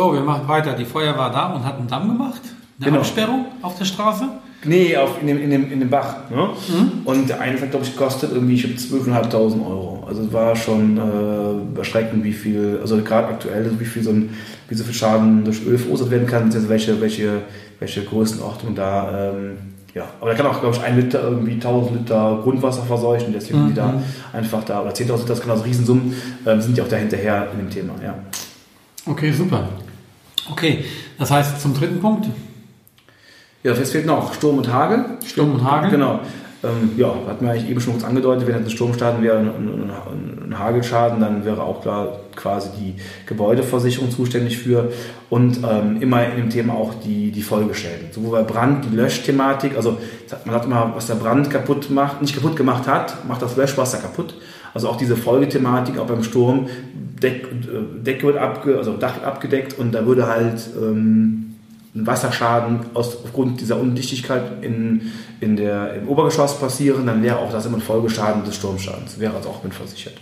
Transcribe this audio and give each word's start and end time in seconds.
So, 0.00 0.14
wir 0.14 0.22
machen 0.22 0.48
weiter. 0.48 0.72
Die 0.72 0.86
Feuer 0.86 1.14
war 1.18 1.30
da 1.30 1.52
und 1.52 1.62
hat 1.62 1.76
einen 1.78 1.86
Damm 1.86 2.08
gemacht. 2.08 2.40
Eine 2.80 2.86
Genau. 2.86 3.00
Absperrung 3.00 3.44
auf 3.60 3.76
der 3.76 3.84
Straße. 3.84 4.24
Nee, 4.64 4.96
auf, 4.96 5.20
in, 5.20 5.26
dem, 5.26 5.42
in, 5.42 5.50
dem, 5.50 5.70
in 5.70 5.78
dem 5.78 5.90
Bach. 5.90 6.30
Ne? 6.30 6.36
Mhm. 6.68 6.92
Und 7.04 7.28
der 7.28 7.38
eine 7.38 7.60
hat, 7.60 7.68
glaube 7.70 7.84
ich, 7.84 7.92
gekostet 7.94 8.30
irgendwie 8.32 8.54
ich 8.54 8.64
hab 8.64 8.70
12.500 8.70 9.34
Euro. 9.62 10.02
Also 10.08 10.22
es 10.22 10.32
war 10.32 10.56
schon 10.56 10.96
äh, 10.96 11.78
erschreckend, 11.78 12.24
wie 12.24 12.32
viel, 12.32 12.78
also 12.80 12.96
gerade 13.02 13.28
aktuell, 13.28 13.70
wie 13.78 13.84
viel 13.84 14.02
so, 14.02 14.08
ein, 14.08 14.30
wie 14.70 14.74
so 14.74 14.84
viel 14.84 14.94
Schaden 14.94 15.44
durch 15.44 15.66
Öl 15.66 15.76
verursacht 15.76 16.10
werden 16.10 16.26
kann, 16.26 16.44
beziehungsweise 16.44 16.70
welche, 16.70 17.00
welche, 17.02 17.42
welche 17.78 18.02
Größenordnung 18.02 18.74
da, 18.74 19.32
ähm, 19.32 19.58
ja. 19.94 20.04
Aber 20.18 20.30
da 20.30 20.34
kann 20.36 20.46
auch, 20.46 20.60
glaube 20.62 20.76
ich, 20.76 20.82
ein 20.82 20.96
Liter 20.98 21.22
irgendwie 21.24 21.52
1000 21.52 21.98
Liter 21.98 22.40
Grundwasser 22.42 22.84
verseuchen, 22.84 23.34
deswegen 23.34 23.58
sind 23.58 23.68
die 23.68 23.74
da 23.74 23.88
Mhm. 23.88 24.02
einfach 24.32 24.64
da, 24.64 24.80
oder 24.80 24.92
10.000 24.92 25.02
Liter, 25.02 25.24
das 25.26 25.40
kann 25.42 25.50
also 25.50 25.64
Riesensummen, 25.64 26.14
ähm, 26.46 26.60
sind 26.62 26.74
die 26.74 26.80
auch 26.80 26.88
da 26.88 26.96
hinterher 26.96 27.48
in 27.52 27.58
dem 27.58 27.68
Thema, 27.70 27.92
ja. 28.02 28.14
Okay, 29.06 29.32
super. 29.32 29.64
Okay, 30.50 30.84
das 31.18 31.30
heißt 31.30 31.60
zum 31.60 31.74
dritten 31.74 32.00
Punkt. 32.00 32.28
Ja, 33.62 33.72
es 33.72 33.90
fehlt 33.90 34.06
noch 34.06 34.32
Sturm 34.32 34.58
und 34.58 34.72
Hagel. 34.72 35.04
Sturm 35.26 35.54
und 35.54 35.64
Hagel. 35.64 35.90
Genau. 35.90 36.20
Ähm, 36.62 36.90
ja, 36.98 37.14
hatten 37.26 37.44
wir 37.44 37.52
eigentlich 37.52 37.70
eben 37.70 37.80
schon 37.80 37.94
kurz 37.94 38.04
angedeutet, 38.04 38.46
wenn 38.46 38.54
ein 38.54 38.68
Sturmschaden 38.68 39.22
wäre, 39.22 39.38
ein, 39.38 39.48
ein, 39.48 40.58
Hagelschaden, 40.58 41.18
dann 41.18 41.44
wäre 41.46 41.62
auch 41.62 41.80
klar 41.80 42.20
quasi 42.36 42.68
die 42.78 42.96
Gebäudeversicherung 43.24 44.10
zuständig 44.10 44.58
für 44.58 44.92
und 45.30 45.60
ähm, 45.64 46.02
immer 46.02 46.22
in 46.26 46.36
dem 46.36 46.50
Thema 46.50 46.74
auch 46.74 46.92
die, 47.02 47.30
die 47.30 47.40
Folgeschäden. 47.40 48.08
Sowohl 48.12 48.32
bei 48.32 48.42
Brand, 48.42 48.84
die 48.84 48.94
Löschthematik, 48.94 49.74
also 49.74 49.96
man 50.44 50.54
hat 50.54 50.66
immer, 50.66 50.92
was 50.94 51.06
der 51.06 51.14
Brand 51.14 51.48
kaputt 51.48 51.88
macht, 51.88 52.20
nicht 52.20 52.34
kaputt 52.34 52.56
gemacht 52.56 52.86
hat, 52.86 53.26
macht 53.26 53.40
das 53.40 53.56
Löschwasser 53.56 53.98
kaputt. 53.98 54.34
Also 54.74 54.88
auch 54.88 54.96
diese 54.96 55.16
Folgethematik, 55.16 55.98
auch 55.98 56.06
beim 56.06 56.22
Sturm, 56.22 56.68
Deck, 57.22 57.44
äh, 57.44 58.02
Decke 58.02 58.26
wird 58.28 58.38
abge, 58.38 58.78
also 58.78 58.96
Dach 58.96 59.22
abgedeckt 59.22 59.78
und 59.78 59.92
da 59.92 60.06
würde 60.06 60.26
halt 60.26 60.60
ähm, 60.80 61.56
ein 61.94 62.06
Wasserschaden 62.06 62.80
aus, 62.94 63.18
aufgrund 63.24 63.60
dieser 63.60 63.78
Undichtigkeit 63.78 64.62
in, 64.62 65.10
in 65.40 65.56
der, 65.56 65.94
im 65.94 66.08
Obergeschoss 66.08 66.58
passieren, 66.58 67.06
dann 67.06 67.22
wäre 67.22 67.38
auch 67.38 67.50
das 67.50 67.66
immer 67.66 67.78
ein 67.78 67.82
Folgeschaden 67.82 68.44
des 68.44 68.56
Sturmschadens. 68.56 69.18
Wäre 69.18 69.32
das 69.32 69.46
auch 69.46 69.62
mit 69.64 69.74
versichert. 69.74 70.14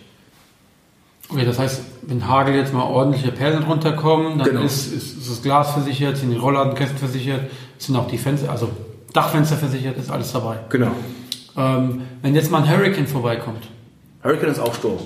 Okay, 1.30 1.44
das 1.44 1.58
heißt, 1.58 1.82
wenn 2.02 2.26
Hagel 2.26 2.54
jetzt 2.54 2.72
mal 2.72 2.84
ordentliche 2.84 3.30
Perlen 3.32 3.62
runterkommen, 3.62 4.38
dann 4.38 4.48
Genau. 4.48 4.62
ist, 4.62 4.91
ist, 4.94 5.19
ist 5.19 5.30
das 5.30 5.42
Glas 5.42 5.72
versichert, 5.72 6.16
sind 6.16 6.30
die 6.30 6.38
Rollladenkästen 6.38 6.96
versichert, 6.96 7.42
sind 7.76 7.96
auch 7.96 8.08
die 8.08 8.16
Fenster, 8.16 8.50
also 8.50 8.70
Dachfenster 9.12 9.56
versichert, 9.56 9.98
ist 9.98 10.10
alles 10.10 10.32
dabei. 10.32 10.56
Genau. 10.70 10.92
Ähm, 11.56 12.02
wenn 12.22 12.34
jetzt 12.34 12.50
mal 12.50 12.62
ein 12.62 12.70
Hurricane 12.70 13.06
vorbeikommt, 13.06 13.64
Hurricane 14.22 14.50
ist 14.50 14.58
auch 14.58 14.74
Sturm. 14.74 14.98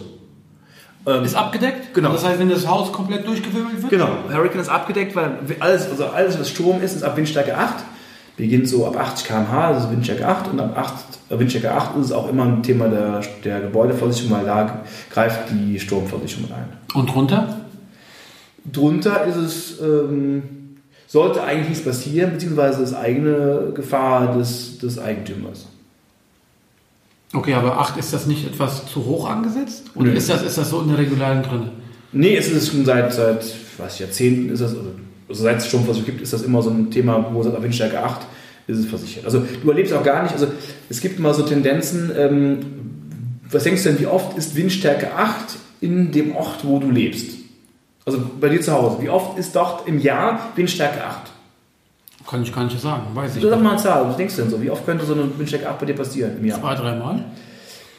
Ähm, 1.05 1.25
ist 1.25 1.35
abgedeckt? 1.35 1.95
Genau. 1.95 2.13
Das 2.13 2.25
heißt, 2.25 2.39
wenn 2.39 2.49
das 2.49 2.67
Haus 2.67 2.93
komplett 2.93 3.27
durchgewirbelt 3.27 3.83
wird? 3.83 3.91
Genau, 3.91 4.09
Hurricane 4.31 4.61
ist 4.61 4.69
abgedeckt, 4.69 5.17
weil 5.17 5.39
alles, 5.59 5.91
also 5.91 6.07
alles, 6.07 6.39
was 6.39 6.49
Sturm 6.49 6.81
ist, 6.81 6.95
ist 6.95 7.03
ab 7.03 7.17
Windstärke 7.17 7.57
8. 7.57 7.85
Beginnt 8.36 8.69
so 8.69 8.86
ab 8.86 8.97
80 8.97 9.27
km/h, 9.27 9.73
das 9.73 9.85
ist 9.85 9.91
Windstärke 9.91 10.27
8. 10.27 10.48
Und 10.48 10.61
ab 10.61 10.79
8, 10.79 10.95
äh, 11.31 11.39
Windstärke 11.39 11.73
8 11.73 11.97
ist 11.98 12.07
es 12.07 12.13
auch 12.13 12.29
immer 12.29 12.45
ein 12.45 12.63
Thema 12.63 12.89
der, 12.89 13.20
der 13.45 13.61
Gebäudeversicherung, 13.61 14.39
weil 14.39 14.47
da 14.47 14.85
greift 15.11 15.51
die 15.51 15.79
Sturmversicherung 15.79 16.51
ein. 16.53 16.69
Und 16.95 17.15
runter? 17.15 17.61
Drunter 18.70 19.25
ist 19.25 19.36
es, 19.36 19.81
ähm, 19.81 20.77
sollte 21.09 21.42
eigentlich 21.42 21.70
nichts 21.70 21.85
passieren, 21.85 22.33
beziehungsweise 22.33 22.83
ist 22.83 22.95
eigene 22.95 23.73
Gefahr 23.75 24.39
des, 24.39 24.79
des 24.79 24.98
Eigentümers. 24.98 25.67
Okay, 27.33 27.55
aber 27.55 27.79
8 27.79 27.97
ist 27.97 28.13
das 28.13 28.27
nicht 28.27 28.47
etwas 28.47 28.87
zu 28.87 29.05
hoch 29.05 29.29
angesetzt? 29.29 29.85
Oder 29.95 30.09
Nö. 30.11 30.17
ist 30.17 30.29
das, 30.29 30.43
ist 30.43 30.59
das 30.59 30.70
so 30.70 30.83
in 30.83 30.89
der 30.89 30.98
Regularien 30.98 31.43
drin? 31.43 31.70
Nee, 32.13 32.37
es 32.37 32.48
ist 32.48 32.70
schon 32.70 32.85
seit, 32.85 33.13
seit 33.13 33.45
was, 33.79 33.98
Jahrzehnten 33.98 34.51
ist 34.51 34.61
das, 34.61 34.75
also 35.29 35.42
seit 35.42 35.59
es 35.59 35.67
Sturmversicherung 35.67 36.07
gibt, 36.07 36.21
ist 36.23 36.33
das 36.33 36.42
immer 36.42 36.63
so 36.63 36.71
ein 36.71 36.91
Thema, 36.91 37.27
wo 37.33 37.41
es 37.41 37.47
ab 37.47 37.63
Windstärke 37.63 38.03
8 38.03 38.21
ist 38.67 38.79
es 38.79 38.87
versichert. 38.87 39.25
Also 39.25 39.45
du 39.63 39.71
erlebst 39.71 39.92
auch 39.95 40.05
gar 40.05 40.23
nicht, 40.23 40.33
also 40.33 40.47
es 40.89 41.01
gibt 41.01 41.19
immer 41.19 41.33
so 41.33 41.42
Tendenzen, 41.42 42.13
ähm, 42.17 42.59
was 43.51 43.65
denkst 43.65 43.83
du 43.83 43.91
denn, 43.91 44.01
wie 44.01 44.07
oft 44.07 44.37
ist 44.37 44.55
Windstärke 44.55 45.15
8 45.15 45.57
in 45.81 46.13
dem 46.13 46.37
Ort, 46.37 46.65
wo 46.65 46.79
du 46.79 46.91
lebst? 46.91 47.39
Also 48.05 48.21
bei 48.41 48.48
dir 48.48 48.61
zu 48.61 48.73
Hause, 48.73 48.98
wie 49.01 49.09
oft 49.09 49.39
ist 49.39 49.55
dort 49.57 49.89
im 49.89 50.01
Jahr 50.01 50.53
Windstärke 50.57 51.05
8? 51.05 51.33
Kann 52.29 52.43
ich 52.43 52.55
gar 52.55 52.65
nicht 52.65 52.81
sagen, 52.81 53.03
weiß 53.15 53.37
ich 53.37 53.43
Du 53.43 53.51
sag 53.51 53.61
mal 53.61 53.71
eine 53.71 53.79
Zahl, 53.79 54.09
was 54.09 54.17
denkst 54.17 54.37
du 54.37 54.43
denn 54.43 54.51
so? 54.51 54.63
Wie 54.63 54.71
oft 54.71 54.85
könnte 54.87 55.05
so 55.05 55.15
eine 55.15 55.25
Windstärke 55.39 55.69
8 55.69 55.79
bei 55.79 55.87
dir 55.87 55.95
passieren 55.95 56.37
im 56.39 56.45
Jahr? 56.45 56.61
Zwei, 56.61 56.75
dreimal? 56.75 57.25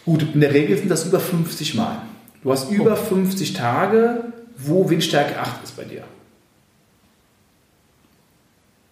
Gut, 0.06 0.26
in 0.34 0.42
der 0.42 0.54
Regel 0.54 0.78
sind 0.78 0.90
das 0.90 1.06
über 1.06 1.20
50 1.20 1.76
Mal. 1.76 1.98
Du 2.44 2.52
hast 2.52 2.72
über 2.72 2.96
50 2.96 3.54
Tage, 3.54 4.26
wo 4.58 4.90
Windstärke 4.90 5.40
8 5.40 5.64
ist 5.64 5.78
bei 5.78 5.84
dir. 5.84 6.04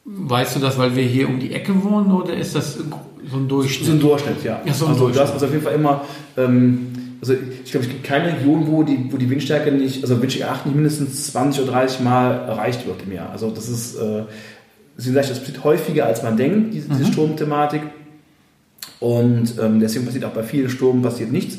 Weißt 0.03 0.55
du 0.55 0.59
das, 0.59 0.77
weil 0.77 0.95
wir 0.95 1.03
hier 1.03 1.29
um 1.29 1.39
die 1.39 1.53
Ecke 1.53 1.83
wohnen 1.83 2.11
oder 2.11 2.33
ist 2.33 2.55
das 2.55 2.75
so 2.75 3.37
ein 3.37 3.47
Durchschnitt? 3.47 3.87
So 3.87 3.93
ein 3.93 3.99
Durchschnitt, 3.99 4.43
ja. 4.43 4.61
Ja, 4.65 4.73
so 4.73 4.85
ein 4.85 4.91
also 4.91 5.05
Durchschnitt. 5.05 5.15
du 5.15 5.21
hast 5.21 5.33
also 5.33 5.45
auf 5.45 5.51
jeden 5.51 5.63
Fall 5.63 5.75
immer, 5.75 6.05
ähm, 6.37 7.17
also 7.21 7.33
ich 7.33 7.71
glaube, 7.71 7.85
es 7.85 7.91
gibt 7.91 8.03
keine 8.03 8.35
Region, 8.35 8.67
wo 8.67 8.83
die, 8.83 9.07
wo 9.11 9.17
die 9.17 9.29
Windstärke 9.29 9.71
nicht, 9.71 10.01
also 10.01 10.19
Windstärke 10.21 10.51
8 10.51 10.65
nicht 10.65 10.75
mindestens 10.75 11.31
20 11.31 11.63
oder 11.63 11.73
30 11.73 11.99
Mal 11.99 12.31
erreicht 12.31 12.87
wird 12.87 13.03
im 13.03 13.13
Jahr. 13.13 13.29
Also 13.29 13.51
das 13.51 13.69
ist, 13.69 13.95
äh, 13.95 14.23
wie 15.05 15.09
gesagt, 15.09 15.29
das 15.29 15.39
passiert 15.39 15.63
häufiger, 15.63 16.05
als 16.05 16.23
man 16.23 16.37
denkt, 16.37 16.73
diese, 16.73 16.89
diese 16.89 17.11
Sturmthematik. 17.11 17.81
Und 18.99 19.55
ähm, 19.59 19.79
deswegen 19.79 20.05
passiert 20.05 20.25
auch 20.25 20.31
bei 20.31 20.43
vielen 20.43 20.69
Sturmen 20.69 21.01
passiert 21.01 21.31
nichts. 21.31 21.57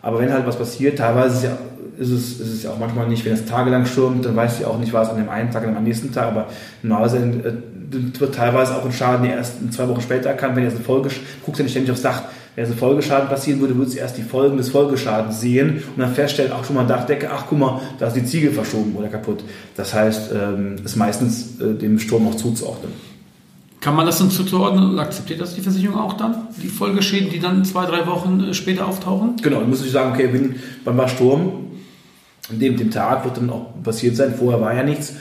Aber 0.00 0.20
wenn 0.20 0.32
halt 0.32 0.46
was 0.46 0.56
passiert, 0.56 0.98
teilweise 0.98 1.36
ist, 1.36 1.42
ja, 1.44 1.58
ist, 1.98 2.10
es, 2.10 2.40
ist 2.40 2.52
es 2.54 2.62
ja 2.62 2.70
auch 2.70 2.78
manchmal 2.78 3.08
nicht, 3.08 3.24
wenn 3.24 3.32
es 3.32 3.44
tagelang 3.44 3.84
stürmt, 3.84 4.24
dann 4.24 4.36
weißt 4.36 4.58
du 4.58 4.62
ja 4.62 4.68
auch 4.68 4.78
nicht, 4.78 4.92
war 4.92 5.02
es 5.02 5.08
an 5.08 5.16
dem 5.16 5.28
einen 5.28 5.50
Tag 5.50 5.64
oder 5.64 5.76
am 5.76 5.84
nächsten 5.84 6.12
Tag. 6.12 6.28
Aber 6.28 6.46
normalerweise 6.82 7.18
äh, 7.18 7.52
wird 8.18 8.34
teilweise 8.34 8.76
auch 8.76 8.84
ein 8.84 8.92
Schaden 8.92 9.26
erst 9.26 9.72
zwei 9.72 9.88
Wochen 9.88 10.00
später 10.00 10.30
erkannt, 10.30 10.56
wenn 10.56 10.64
jetzt 10.64 10.76
eine 10.76 10.84
Folge, 10.84 11.10
guckst 11.44 11.58
ja 11.58 11.62
nicht 11.64 11.72
ständig 11.72 11.90
aufs 11.90 12.02
Dach, 12.02 12.22
wenn 12.58 12.64
jetzt 12.64 12.74
ein 12.74 12.78
Folgeschaden 12.78 13.28
passieren 13.28 13.60
würde, 13.60 13.76
würdest 13.76 13.94
du 13.94 14.00
erst 14.00 14.18
die 14.18 14.22
Folgen 14.22 14.56
des 14.56 14.70
Folgeschadens 14.70 15.40
sehen 15.40 15.80
und 15.94 16.02
dann 16.02 16.12
feststellen, 16.12 16.50
ach 16.52 16.64
schon 16.64 16.74
mal 16.74 16.84
Dachdecke, 16.84 17.30
ach 17.30 17.44
guck 17.48 17.56
mal, 17.56 17.80
da 18.00 18.08
ist 18.08 18.14
die 18.14 18.24
Ziegel 18.24 18.50
verschoben 18.50 18.96
oder 18.96 19.06
kaputt. 19.06 19.44
Das 19.76 19.94
heißt, 19.94 20.32
ähm, 20.34 20.74
ist 20.84 20.96
meistens 20.96 21.60
äh, 21.60 21.74
dem 21.74 22.00
Sturm 22.00 22.26
auch 22.26 22.34
zuzuordnen. 22.34 22.90
Kann 23.80 23.94
man 23.94 24.06
das 24.06 24.18
dann 24.18 24.32
zuzuordnen 24.32 24.90
und 24.90 24.98
akzeptiert 24.98 25.40
das 25.40 25.54
die 25.54 25.60
Versicherung 25.60 26.00
auch 26.00 26.14
dann? 26.14 26.48
Die 26.60 26.66
Folgeschäden, 26.66 27.30
die 27.30 27.38
dann 27.38 27.64
zwei, 27.64 27.86
drei 27.86 28.04
Wochen 28.08 28.40
äh, 28.40 28.54
später 28.54 28.88
auftauchen? 28.88 29.36
Genau, 29.40 29.60
dann 29.60 29.70
muss 29.70 29.86
ich 29.86 29.92
sagen, 29.92 30.12
okay, 30.12 30.28
wenn, 30.32 30.56
wann 30.82 30.96
war 30.96 31.06
Sturm? 31.06 31.66
An 32.50 32.58
dem, 32.58 32.76
dem 32.76 32.90
Tag 32.90 33.24
wird 33.24 33.36
dann 33.36 33.50
auch 33.50 33.66
passiert 33.84 34.16
sein, 34.16 34.34
vorher 34.36 34.60
war 34.60 34.74
ja 34.74 34.82
nichts. 34.82 35.14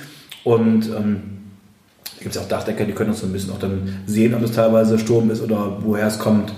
Und 0.44 0.88
ähm, 0.88 1.22
da 2.04 2.24
gibt 2.24 2.36
es 2.36 2.42
auch 2.42 2.48
Dachdecker, 2.48 2.86
die 2.86 2.94
können 2.94 3.12
das 3.12 3.20
so 3.20 3.28
ein 3.28 3.32
bisschen 3.32 3.52
auch 3.52 3.60
dann 3.60 4.00
sehen, 4.08 4.34
ob 4.34 4.42
es 4.42 4.54
teilweise 4.54 4.98
Sturm 4.98 5.30
ist 5.30 5.44
oder 5.44 5.78
woher 5.84 6.08
es 6.08 6.18
kommt. 6.18 6.52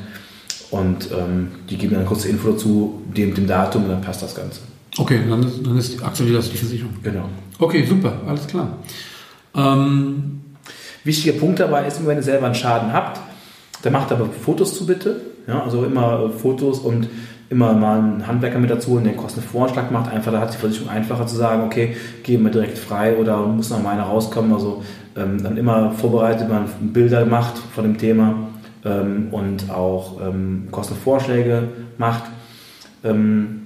Und 0.72 1.10
ähm, 1.12 1.48
die 1.70 1.78
geben 1.78 1.96
dann 1.96 2.06
kurze 2.06 2.30
Info 2.30 2.52
dazu, 2.52 3.02
dem, 3.16 3.34
dem 3.34 3.48
Datum, 3.48 3.84
und 3.86 3.90
dann 3.90 4.02
passt 4.02 4.22
das 4.22 4.36
Ganze. 4.36 4.62
Okay, 4.98 5.20
dann, 5.28 5.44
ist- 5.44 5.66
dann 5.66 5.78
ist, 5.78 6.04
akzeptiert 6.04 6.38
das 6.38 6.50
die 6.52 6.58
Versicherung. 6.58 6.94
Genau. 7.02 7.26
Okay, 7.58 7.86
super, 7.86 8.14
alles 8.28 8.46
klar. 8.48 8.78
Ähm, 9.56 10.42
Wichtiger 11.04 11.38
Punkt 11.40 11.60
dabei 11.60 11.88
ist, 11.88 12.06
wenn 12.06 12.18
ihr 12.18 12.24
selber 12.24 12.46
einen 12.48 12.56
Schaden 12.56 12.92
habt, 12.94 13.20
dann 13.82 13.94
macht 13.94 14.12
aber 14.12 14.26
Fotos 14.28 14.76
zu 14.78 14.86
bitte. 14.86 15.22
Ja, 15.48 15.64
also 15.64 15.86
immer 15.86 16.26
äh, 16.26 16.30
Fotos 16.38 16.80
und 16.80 17.08
immer 17.50 17.74
mal 17.74 17.98
einen 18.00 18.28
Handwerker 18.28 18.60
mit 18.60 18.70
dazu, 18.70 19.00
der 19.00 19.08
einen 19.14 19.18
Kostenvoranschlag 19.18 19.92
macht. 19.92 20.12
Einfach, 20.12 20.32
da 20.32 20.42
hat 20.42 20.54
die 20.54 20.58
Versicherung 20.58 20.90
einfacher 20.92 21.26
zu 21.26 21.36
sagen, 21.36 21.64
okay, 21.64 21.96
geben 22.22 22.44
wir 22.44 22.52
direkt 22.52 22.78
frei 22.78 23.16
oder 23.16 23.38
muss 23.48 23.70
noch 23.72 23.82
mal 23.82 23.92
einer 23.94 24.04
rauskommen. 24.04 24.54
Also 24.54 24.84
ähm, 25.16 25.42
dann 25.42 25.58
immer 25.58 25.94
vorbereitet, 25.94 26.48
man 26.50 26.66
Bilder 26.94 27.26
macht 27.26 27.58
von 27.74 27.86
dem 27.86 27.98
Thema 27.98 28.36
ähm, 28.86 29.28
und 29.32 29.70
auch 29.70 30.22
ähm, 30.22 30.68
Kostenvorschläge 30.72 31.64
macht. 31.98 32.24
Ähm, 33.04 33.60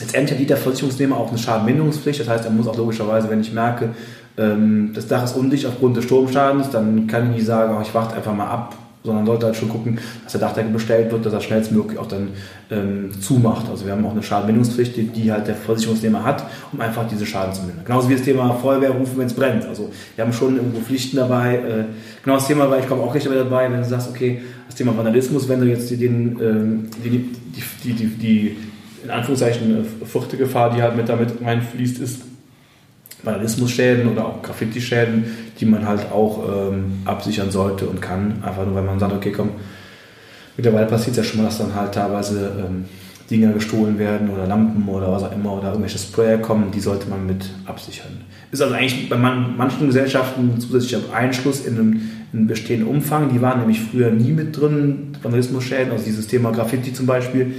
Letztendlich 0.00 0.32
hat 0.32 0.40
jeder 0.40 0.56
Versicherungsnehmer 0.56 1.16
auch 1.16 1.28
eine 1.28 1.38
Schadenminderungspflicht. 1.38 2.20
Das 2.20 2.28
heißt, 2.28 2.44
er 2.44 2.50
muss 2.50 2.66
auch 2.66 2.76
logischerweise, 2.76 3.30
wenn 3.30 3.40
ich 3.40 3.52
merke, 3.52 3.90
ähm, 4.36 4.90
das 4.92 5.06
Dach 5.06 5.22
ist 5.24 5.36
undicht 5.36 5.66
aufgrund 5.66 5.96
des 5.96 6.04
Sturmschadens, 6.04 6.70
dann 6.70 7.06
kann 7.06 7.30
ich 7.30 7.36
nicht 7.36 7.46
sagen, 7.46 7.76
oh, 7.76 7.80
ich 7.80 7.94
warte 7.94 8.16
einfach 8.16 8.34
mal 8.34 8.48
ab, 8.48 8.74
sondern 9.04 9.26
sollte 9.26 9.46
halt 9.46 9.56
schon 9.56 9.68
gucken, 9.68 9.98
dass 10.22 10.32
der 10.32 10.40
Dachdeckel 10.40 10.72
bestellt 10.72 11.12
wird, 11.12 11.26
dass 11.26 11.34
er 11.34 11.42
schnellstmöglich 11.42 11.98
auch 11.98 12.06
dann 12.06 12.28
ähm, 12.70 13.10
zumacht. 13.20 13.68
Also 13.68 13.84
wir 13.84 13.92
haben 13.92 14.04
auch 14.06 14.12
eine 14.12 14.22
Schadenbindungspflicht, 14.22 14.96
die, 14.96 15.02
die 15.08 15.30
halt 15.30 15.46
der 15.46 15.56
Versicherungsnehmer 15.56 16.24
hat, 16.24 16.46
um 16.72 16.80
einfach 16.80 17.06
diese 17.06 17.26
Schaden 17.26 17.52
zu 17.52 17.62
mindern. 17.64 17.84
Genauso 17.84 18.08
wie 18.08 18.14
das 18.14 18.22
Thema 18.22 18.54
Feuerwehr 18.54 18.92
rufen, 18.92 19.18
wenn 19.18 19.26
es 19.26 19.34
brennt. 19.34 19.66
Also 19.66 19.90
wir 20.16 20.24
haben 20.24 20.32
schon 20.32 20.56
irgendwo 20.56 20.80
Pflichten 20.80 21.18
dabei. 21.18 21.56
Äh, 21.56 21.84
genau 22.22 22.36
das 22.36 22.46
Thema 22.46 22.70
war, 22.70 22.78
ich 22.78 22.88
komme 22.88 23.02
auch 23.02 23.14
recht 23.14 23.26
dabei, 23.26 23.70
wenn 23.70 23.78
du 23.78 23.84
sagst, 23.84 24.08
okay, 24.08 24.40
das 24.66 24.76
Thema 24.76 24.96
Vandalismus, 24.96 25.50
wenn 25.50 25.60
du 25.60 25.66
jetzt 25.66 25.90
den, 25.90 26.38
ähm, 26.40 26.88
die, 27.04 27.10
die, 27.10 27.92
die, 27.92 28.06
die, 28.06 28.56
in 29.04 29.10
Anführungszeichen 29.10 29.84
äh, 29.84 30.06
vierte 30.06 30.38
Gefahr, 30.38 30.74
die 30.74 30.80
halt 30.80 30.96
mit 30.96 31.10
damit 31.10 31.28
reinfließt, 31.44 31.98
ist 31.98 32.22
Vandalismusschäden 33.22 34.10
oder 34.10 34.26
auch 34.26 34.42
Graffiti-Schäden, 34.42 35.24
die 35.60 35.66
man 35.66 35.86
halt 35.86 36.10
auch 36.12 36.42
ähm, 36.48 37.02
absichern 37.04 37.50
sollte 37.50 37.86
und 37.86 38.02
kann. 38.02 38.42
Einfach 38.42 38.64
nur, 38.64 38.74
weil 38.74 38.82
man 38.82 38.98
sagt, 38.98 39.14
okay, 39.14 39.32
komm, 39.32 39.50
mittlerweile 40.56 40.86
passiert 40.86 41.16
es 41.16 41.16
ja 41.18 41.24
schon 41.24 41.40
mal, 41.40 41.46
dass 41.46 41.58
dann 41.58 41.74
halt 41.74 41.94
teilweise 41.94 42.52
ähm, 42.58 42.84
Dinger 43.30 43.52
gestohlen 43.52 43.98
werden 43.98 44.28
oder 44.30 44.46
Lampen 44.46 44.86
oder 44.86 45.10
was 45.10 45.22
auch 45.22 45.32
immer 45.32 45.54
oder 45.54 45.68
irgendwelche 45.68 45.98
Sprayer 45.98 46.38
kommen, 46.38 46.70
die 46.70 46.80
sollte 46.80 47.08
man 47.08 47.26
mit 47.26 47.48
absichern. 47.64 48.20
Ist 48.50 48.60
also 48.60 48.74
eigentlich 48.74 49.08
bei 49.08 49.16
man, 49.16 49.56
manchen 49.56 49.86
Gesellschaften 49.86 50.60
zusätzlicher 50.60 51.00
Einschluss 51.12 51.64
in 51.64 51.74
einem, 51.74 51.92
in 52.32 52.38
einem, 52.40 52.46
bestehenden 52.46 52.88
Umfang. 52.88 53.32
Die 53.32 53.40
waren 53.40 53.60
nämlich 53.60 53.80
früher 53.80 54.10
nie 54.10 54.32
mit 54.32 54.58
drin, 54.58 55.16
Vandalismusschäden, 55.22 55.90
also 55.90 56.04
dieses 56.04 56.26
Thema 56.26 56.50
Graffiti 56.50 56.92
zum 56.92 57.06
Beispiel. 57.06 57.54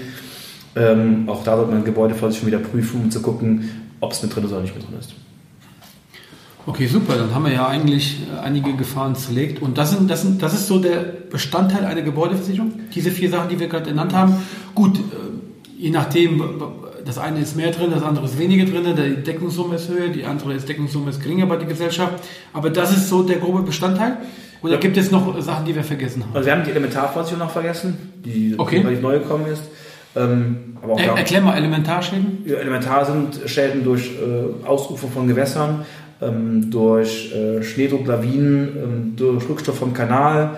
Ähm, 0.75 1.27
auch 1.27 1.43
da 1.43 1.55
sollte 1.55 1.71
man 1.71 1.83
Gebäudeversicherung 1.83 2.47
wieder 2.47 2.59
prüfen, 2.59 3.01
um 3.05 3.11
zu 3.11 3.21
gucken, 3.21 3.69
ob 4.01 4.11
es 4.11 4.21
mit 4.21 4.35
drin 4.35 4.43
ist 4.43 4.51
oder 4.51 4.61
nicht 4.61 4.75
mit 4.75 4.85
drin 4.87 4.99
ist. 4.99 5.15
Okay, 6.67 6.87
super. 6.87 7.15
Dann 7.15 7.33
haben 7.33 7.45
wir 7.45 7.53
ja 7.53 7.67
eigentlich 7.67 8.21
äh, 8.21 8.39
einige 8.39 8.73
Gefahren 8.73 9.15
zerlegt. 9.15 9.61
Und 9.61 9.77
das, 9.77 9.91
sind, 9.91 10.09
das, 10.09 10.23
sind, 10.23 10.41
das 10.41 10.53
ist 10.53 10.67
so 10.67 10.79
der 10.79 10.97
Bestandteil 11.29 11.85
einer 11.85 12.01
Gebäudeversicherung. 12.01 12.73
Diese 12.93 13.11
vier 13.11 13.29
Sachen, 13.29 13.49
die 13.49 13.59
wir 13.59 13.67
gerade 13.67 13.85
genannt 13.89 14.13
haben. 14.13 14.37
Gut, 14.73 14.97
äh, 14.97 15.01
je 15.77 15.91
nachdem, 15.91 16.43
das 17.05 17.19
eine 17.19 17.39
ist 17.39 17.55
mehr 17.55 17.71
drin, 17.71 17.91
das 17.91 18.01
andere 18.01 18.25
ist 18.25 18.39
weniger 18.39 18.65
drin, 18.65 18.95
die 18.95 19.23
Deckungssumme 19.23 19.75
ist 19.75 19.89
höher, 19.89 20.09
die 20.09 20.25
andere 20.25 20.53
ist 20.53 20.67
Deckungssumme 20.67 21.11
ist 21.11 21.21
geringer 21.21 21.45
bei 21.45 21.57
der 21.57 21.67
Gesellschaft. 21.67 22.23
Aber 22.51 22.71
das 22.71 22.91
ist 22.91 23.09
so 23.09 23.21
der 23.21 23.37
grobe 23.37 23.61
Bestandteil. 23.61 24.17
Oder 24.63 24.77
gibt 24.77 24.97
es 24.97 25.11
noch 25.11 25.39
Sachen, 25.41 25.65
die 25.65 25.75
wir 25.75 25.83
vergessen 25.83 26.23
haben? 26.23 26.31
Also 26.33 26.47
wir 26.47 26.53
haben 26.53 26.63
die 26.63 26.71
Elementarversicherung 26.71 27.45
noch 27.45 27.51
vergessen, 27.51 28.13
die 28.25 28.55
okay. 28.57 28.79
relativ 28.79 29.01
neu 29.01 29.19
gekommen 29.19 29.45
ist. 29.45 29.61
Ähm, 30.15 30.77
er, 30.97 31.17
erklär 31.17 31.41
mal 31.41 31.57
Elementarschäden. 31.57 32.45
Elementar 32.47 33.05
sind 33.05 33.49
Schäden 33.49 33.83
durch 33.83 34.11
äh, 34.11 34.65
Ausrufe 34.65 35.07
von 35.07 35.27
Gewässern, 35.27 35.85
ähm, 36.21 36.69
durch 36.71 37.33
äh, 37.33 37.61
Schneedruck, 37.63 38.07
Lawinen, 38.07 38.69
ähm, 38.75 39.13
durch 39.15 39.47
Rückstoff 39.49 39.77
vom 39.77 39.93
Kanal, 39.93 40.57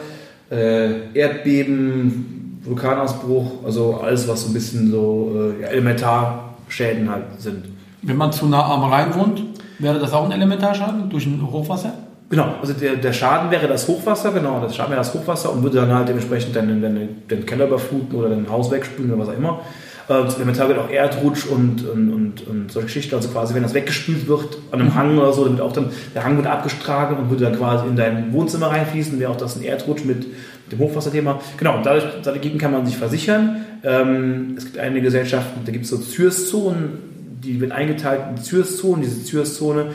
äh, 0.49 1.13
Erdbeben, 1.13 2.61
Vulkanausbruch, 2.63 3.65
also 3.65 3.95
alles, 4.03 4.27
was 4.27 4.43
so 4.43 4.49
ein 4.49 4.53
bisschen 4.53 4.91
so 4.91 5.53
äh, 5.59 5.63
Elementarschäden 5.63 7.09
halt 7.09 7.23
sind. 7.39 7.65
Wenn 8.01 8.17
man 8.17 8.31
zu 8.31 8.47
nah 8.47 8.65
am 8.65 8.83
Rhein 8.83 9.13
wohnt, 9.15 9.43
wäre 9.79 9.99
das 9.99 10.13
auch 10.13 10.25
ein 10.25 10.31
Elementarschaden 10.31 11.09
durch 11.09 11.25
ein 11.25 11.41
Hochwasser? 11.51 11.93
Genau, 12.29 12.55
also 12.59 12.73
der, 12.73 12.97
der 12.97 13.13
Schaden 13.13 13.49
wäre 13.51 13.67
das 13.67 13.87
Hochwasser, 13.87 14.31
genau, 14.31 14.59
das 14.61 14.75
Schaden 14.75 14.91
wäre 14.91 14.99
das 14.99 15.13
Hochwasser 15.13 15.51
und 15.53 15.63
würde 15.63 15.77
dann 15.77 15.93
halt 15.93 16.09
dementsprechend 16.09 16.55
deinen, 16.55 16.81
deinen, 16.81 17.23
deinen 17.27 17.45
Keller 17.45 17.67
überfluten 17.67 18.19
oder 18.19 18.29
dein 18.29 18.49
Haus 18.49 18.69
wegspülen 18.69 19.13
oder 19.13 19.21
was 19.21 19.29
auch 19.29 19.37
immer. 19.37 19.61
Äh, 20.09 20.13
Elementar 20.35 20.67
wird 20.67 20.79
auch 20.79 20.89
Erdrutsch 20.89 21.45
und, 21.45 21.87
und, 21.87 22.13
und, 22.13 22.47
und 22.47 22.71
solche 22.71 22.87
Geschichten. 22.87 23.15
Also 23.15 23.29
quasi, 23.29 23.53
wenn 23.53 23.63
das 23.63 23.73
weggespült 23.73 24.27
wird 24.27 24.57
an 24.71 24.81
einem 24.81 24.95
Hang 24.95 25.17
oder 25.17 25.33
so, 25.33 25.43
dann 25.43 25.57
wird 25.57 25.61
auch 25.61 25.73
dann, 25.73 25.89
der 26.15 26.23
Hang 26.23 26.37
wird 26.37 26.47
abgestragen 26.47 27.17
und 27.17 27.29
würde 27.29 27.45
dann 27.45 27.57
quasi 27.57 27.87
in 27.87 27.95
dein 27.95 28.31
Wohnzimmer 28.33 28.67
reinfließen, 28.67 29.19
wäre 29.19 29.31
auch 29.31 29.37
das 29.37 29.57
ein 29.57 29.63
Erdrutsch 29.63 30.05
mit, 30.05 30.27
dem 30.71 30.79
Hochwasserthema. 30.79 31.39
Genau, 31.57 31.79
dadurch, 31.83 32.05
dagegen 32.23 32.57
kann 32.57 32.71
man 32.71 32.85
sich 32.85 32.97
versichern. 32.97 33.65
Ähm, 33.83 34.55
es 34.57 34.65
gibt 34.65 34.77
einige 34.77 35.01
Gesellschaften, 35.01 35.61
da 35.65 35.71
gibt 35.71 35.85
es 35.85 35.91
so 35.91 35.97
Zürszonen, 35.97 36.99
die 37.43 37.61
wird 37.61 37.71
eingeteilt 37.71 38.21
in 38.29 38.43
Zürszonen. 38.43 39.01
Diese 39.01 39.23
Zürszone 39.23 39.91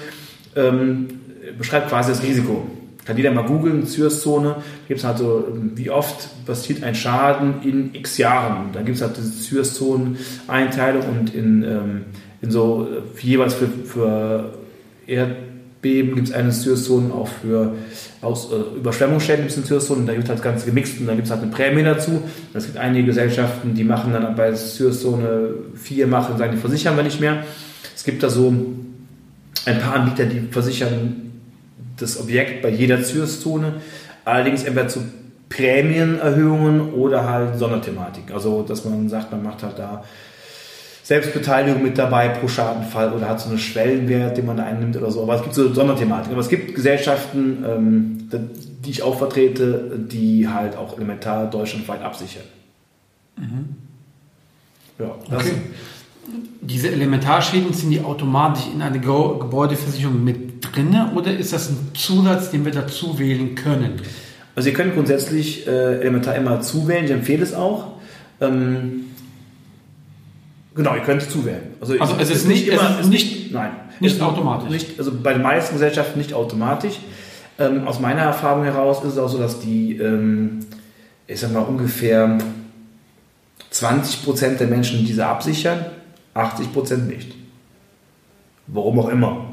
ähm, 0.56 1.08
beschreibt 1.58 1.88
quasi 1.88 2.11
das 2.11 2.23
Risiko. 2.23 2.67
Kann 3.05 3.17
jeder 3.17 3.33
mal 3.33 3.45
googeln, 3.45 3.85
Zürszone, 3.87 4.51
da 4.51 4.63
gibt 4.87 5.01
es 5.01 5.05
halt 5.05 5.19
so, 5.19 5.45
wie 5.75 5.91
oft 5.91 6.47
passiert 6.47 6.85
ein 6.85 6.95
Schaden 6.95 7.55
in 7.63 7.95
x 7.95 8.17
Jahren. 8.19 8.71
Da 8.73 8.83
gibt 8.83 8.97
es 8.97 9.03
halt 9.03 9.17
diese 9.17 9.33
Zürzonen-Einteilung 9.43 11.03
und 11.09 11.35
in, 11.35 11.65
ähm, 11.65 12.05
in 12.43 12.53
so, 12.53 12.87
jeweils 13.21 13.55
für, 13.55 13.67
für 13.67 14.53
Erdbeben 15.09 16.15
gibt 16.15 16.29
es 16.29 16.35
eine 16.35 16.51
Zürzone, 16.51 17.13
auch 17.13 17.27
für 17.27 17.75
aus, 18.21 18.53
äh, 18.53 18.79
Überschwemmungsschäden 18.79 19.43
gibt 19.43 19.51
es 19.51 19.57
eine 19.57 19.67
Zürzone, 19.67 20.07
da 20.07 20.13
gibt 20.13 20.25
es 20.25 20.29
halt 20.29 20.39
das 20.39 20.45
Ganze 20.45 20.67
gemixt 20.67 21.01
und 21.01 21.09
da 21.09 21.15
gibt 21.15 21.27
es 21.27 21.33
halt 21.33 21.43
eine 21.43 21.51
Prämie 21.51 21.83
dazu. 21.83 22.23
Es 22.55 22.67
gibt 22.67 22.79
einige 22.79 23.07
Gesellschaften, 23.07 23.75
die 23.75 23.83
machen 23.83 24.13
dann 24.13 24.37
bei 24.37 24.53
Zürzone 24.53 25.55
4 25.75 26.07
machen, 26.07 26.39
sagen, 26.39 26.53
die 26.53 26.59
versichern 26.59 26.95
wir 26.97 27.03
nicht 27.03 27.21
mehr. 27.21 27.43
Es 27.97 28.05
gibt 28.05 28.23
da 28.23 28.31
so 28.31 28.55
ein 29.67 29.79
paar 29.81 29.95
Anbieter, 29.95 30.27
die 30.27 30.41
versichern 30.53 31.31
das 32.03 32.21
Objekt 32.21 32.63
bei 32.63 32.69
jeder 32.69 33.03
Zürszone, 33.03 33.75
allerdings 34.25 34.65
entweder 34.65 34.89
zu 34.89 35.01
Prämienerhöhungen 35.49 36.93
oder 36.95 37.29
halt 37.29 37.59
Sonderthematik. 37.59 38.33
Also, 38.33 38.63
dass 38.63 38.85
man 38.85 39.09
sagt, 39.09 39.31
man 39.33 39.43
macht 39.43 39.63
halt 39.63 39.79
da 39.79 40.03
Selbstbeteiligung 41.03 41.83
mit 41.83 41.99
dabei 41.99 42.29
pro 42.29 42.49
Schadenfall 42.49 43.13
oder 43.13 43.29
hat 43.29 43.41
so 43.41 43.49
einen 43.49 43.59
Schwellenwert, 43.59 44.37
den 44.37 44.47
man 44.47 44.57
da 44.57 44.65
einnimmt 44.65 44.97
oder 44.97 45.11
so. 45.11 45.23
Aber 45.23 45.35
es 45.35 45.43
gibt 45.43 45.55
so 45.55 45.73
Sonderthematik. 45.73 46.33
Aber 46.33 46.41
es 46.41 46.49
gibt 46.49 46.75
Gesellschaften, 46.75 47.65
ähm, 47.69 48.29
die 48.85 48.91
ich 48.91 49.03
auch 49.03 49.19
vertrete, 49.19 49.99
die 49.99 50.49
halt 50.49 50.77
auch 50.77 50.97
elementar 50.97 51.51
deutschlandweit 51.51 52.03
absichern. 52.03 52.45
Mhm. 53.37 53.77
Ja, 54.99 55.15
okay. 55.37 55.53
Diese 56.61 56.89
Elementarschäden 56.89 57.73
sind 57.73 57.91
die 57.91 58.01
automatisch 58.01 58.65
in 58.73 58.81
eine 58.81 59.01
Gebäudeversicherung 59.01 60.23
mit 60.23 60.52
drin 60.73 60.97
oder 61.15 61.37
ist 61.37 61.53
das 61.53 61.71
ein 61.71 61.91
Zusatz, 61.95 62.51
den 62.51 62.65
wir 62.65 62.73
dazu 62.73 63.19
wählen 63.19 63.55
können? 63.55 64.01
Also 64.55 64.69
ihr 64.69 64.75
könnt 64.75 64.95
grundsätzlich 64.95 65.67
äh, 65.67 66.01
elementar 66.01 66.35
immer 66.35 66.61
zuwählen, 66.61 67.05
ich 67.05 67.11
empfehle 67.11 67.43
es 67.43 67.55
auch. 67.55 67.93
Ähm, 68.41 69.05
genau, 70.75 70.95
ihr 70.95 71.03
könnt 71.03 71.23
zuwählen. 71.23 71.63
Also, 71.81 71.99
also 71.99 72.17
es 72.19 72.31
ist 72.31 72.47
nicht, 72.47 72.69
immer, 72.69 72.97
es 72.99 73.07
ist 73.07 73.11
nicht, 73.11 73.53
nein, 73.53 73.71
nicht 74.01 74.21
automatisch. 74.21 74.71
Nicht, 74.71 74.99
also 74.99 75.13
bei 75.23 75.33
den 75.33 75.43
meisten 75.43 75.75
Gesellschaften 75.75 76.19
nicht 76.19 76.35
automatisch. 76.35 76.99
Ähm, 77.59 77.87
aus 77.87 78.01
meiner 78.01 78.23
Erfahrung 78.23 78.65
heraus 78.65 79.03
ist 79.05 79.13
es 79.13 79.19
auch 79.19 79.29
so, 79.29 79.39
dass 79.39 79.61
die, 79.61 79.97
ähm, 79.97 80.61
ich 81.27 81.41
sag 81.41 81.53
mal, 81.53 81.61
ungefähr 81.61 82.39
20% 83.73 84.57
der 84.59 84.67
Menschen 84.67 85.07
diese 85.07 85.27
absichern, 85.27 85.87
80% 86.35 86.97
nicht. 87.07 87.35
Warum 88.67 89.01
auch 89.01 89.08
immer 89.08 89.52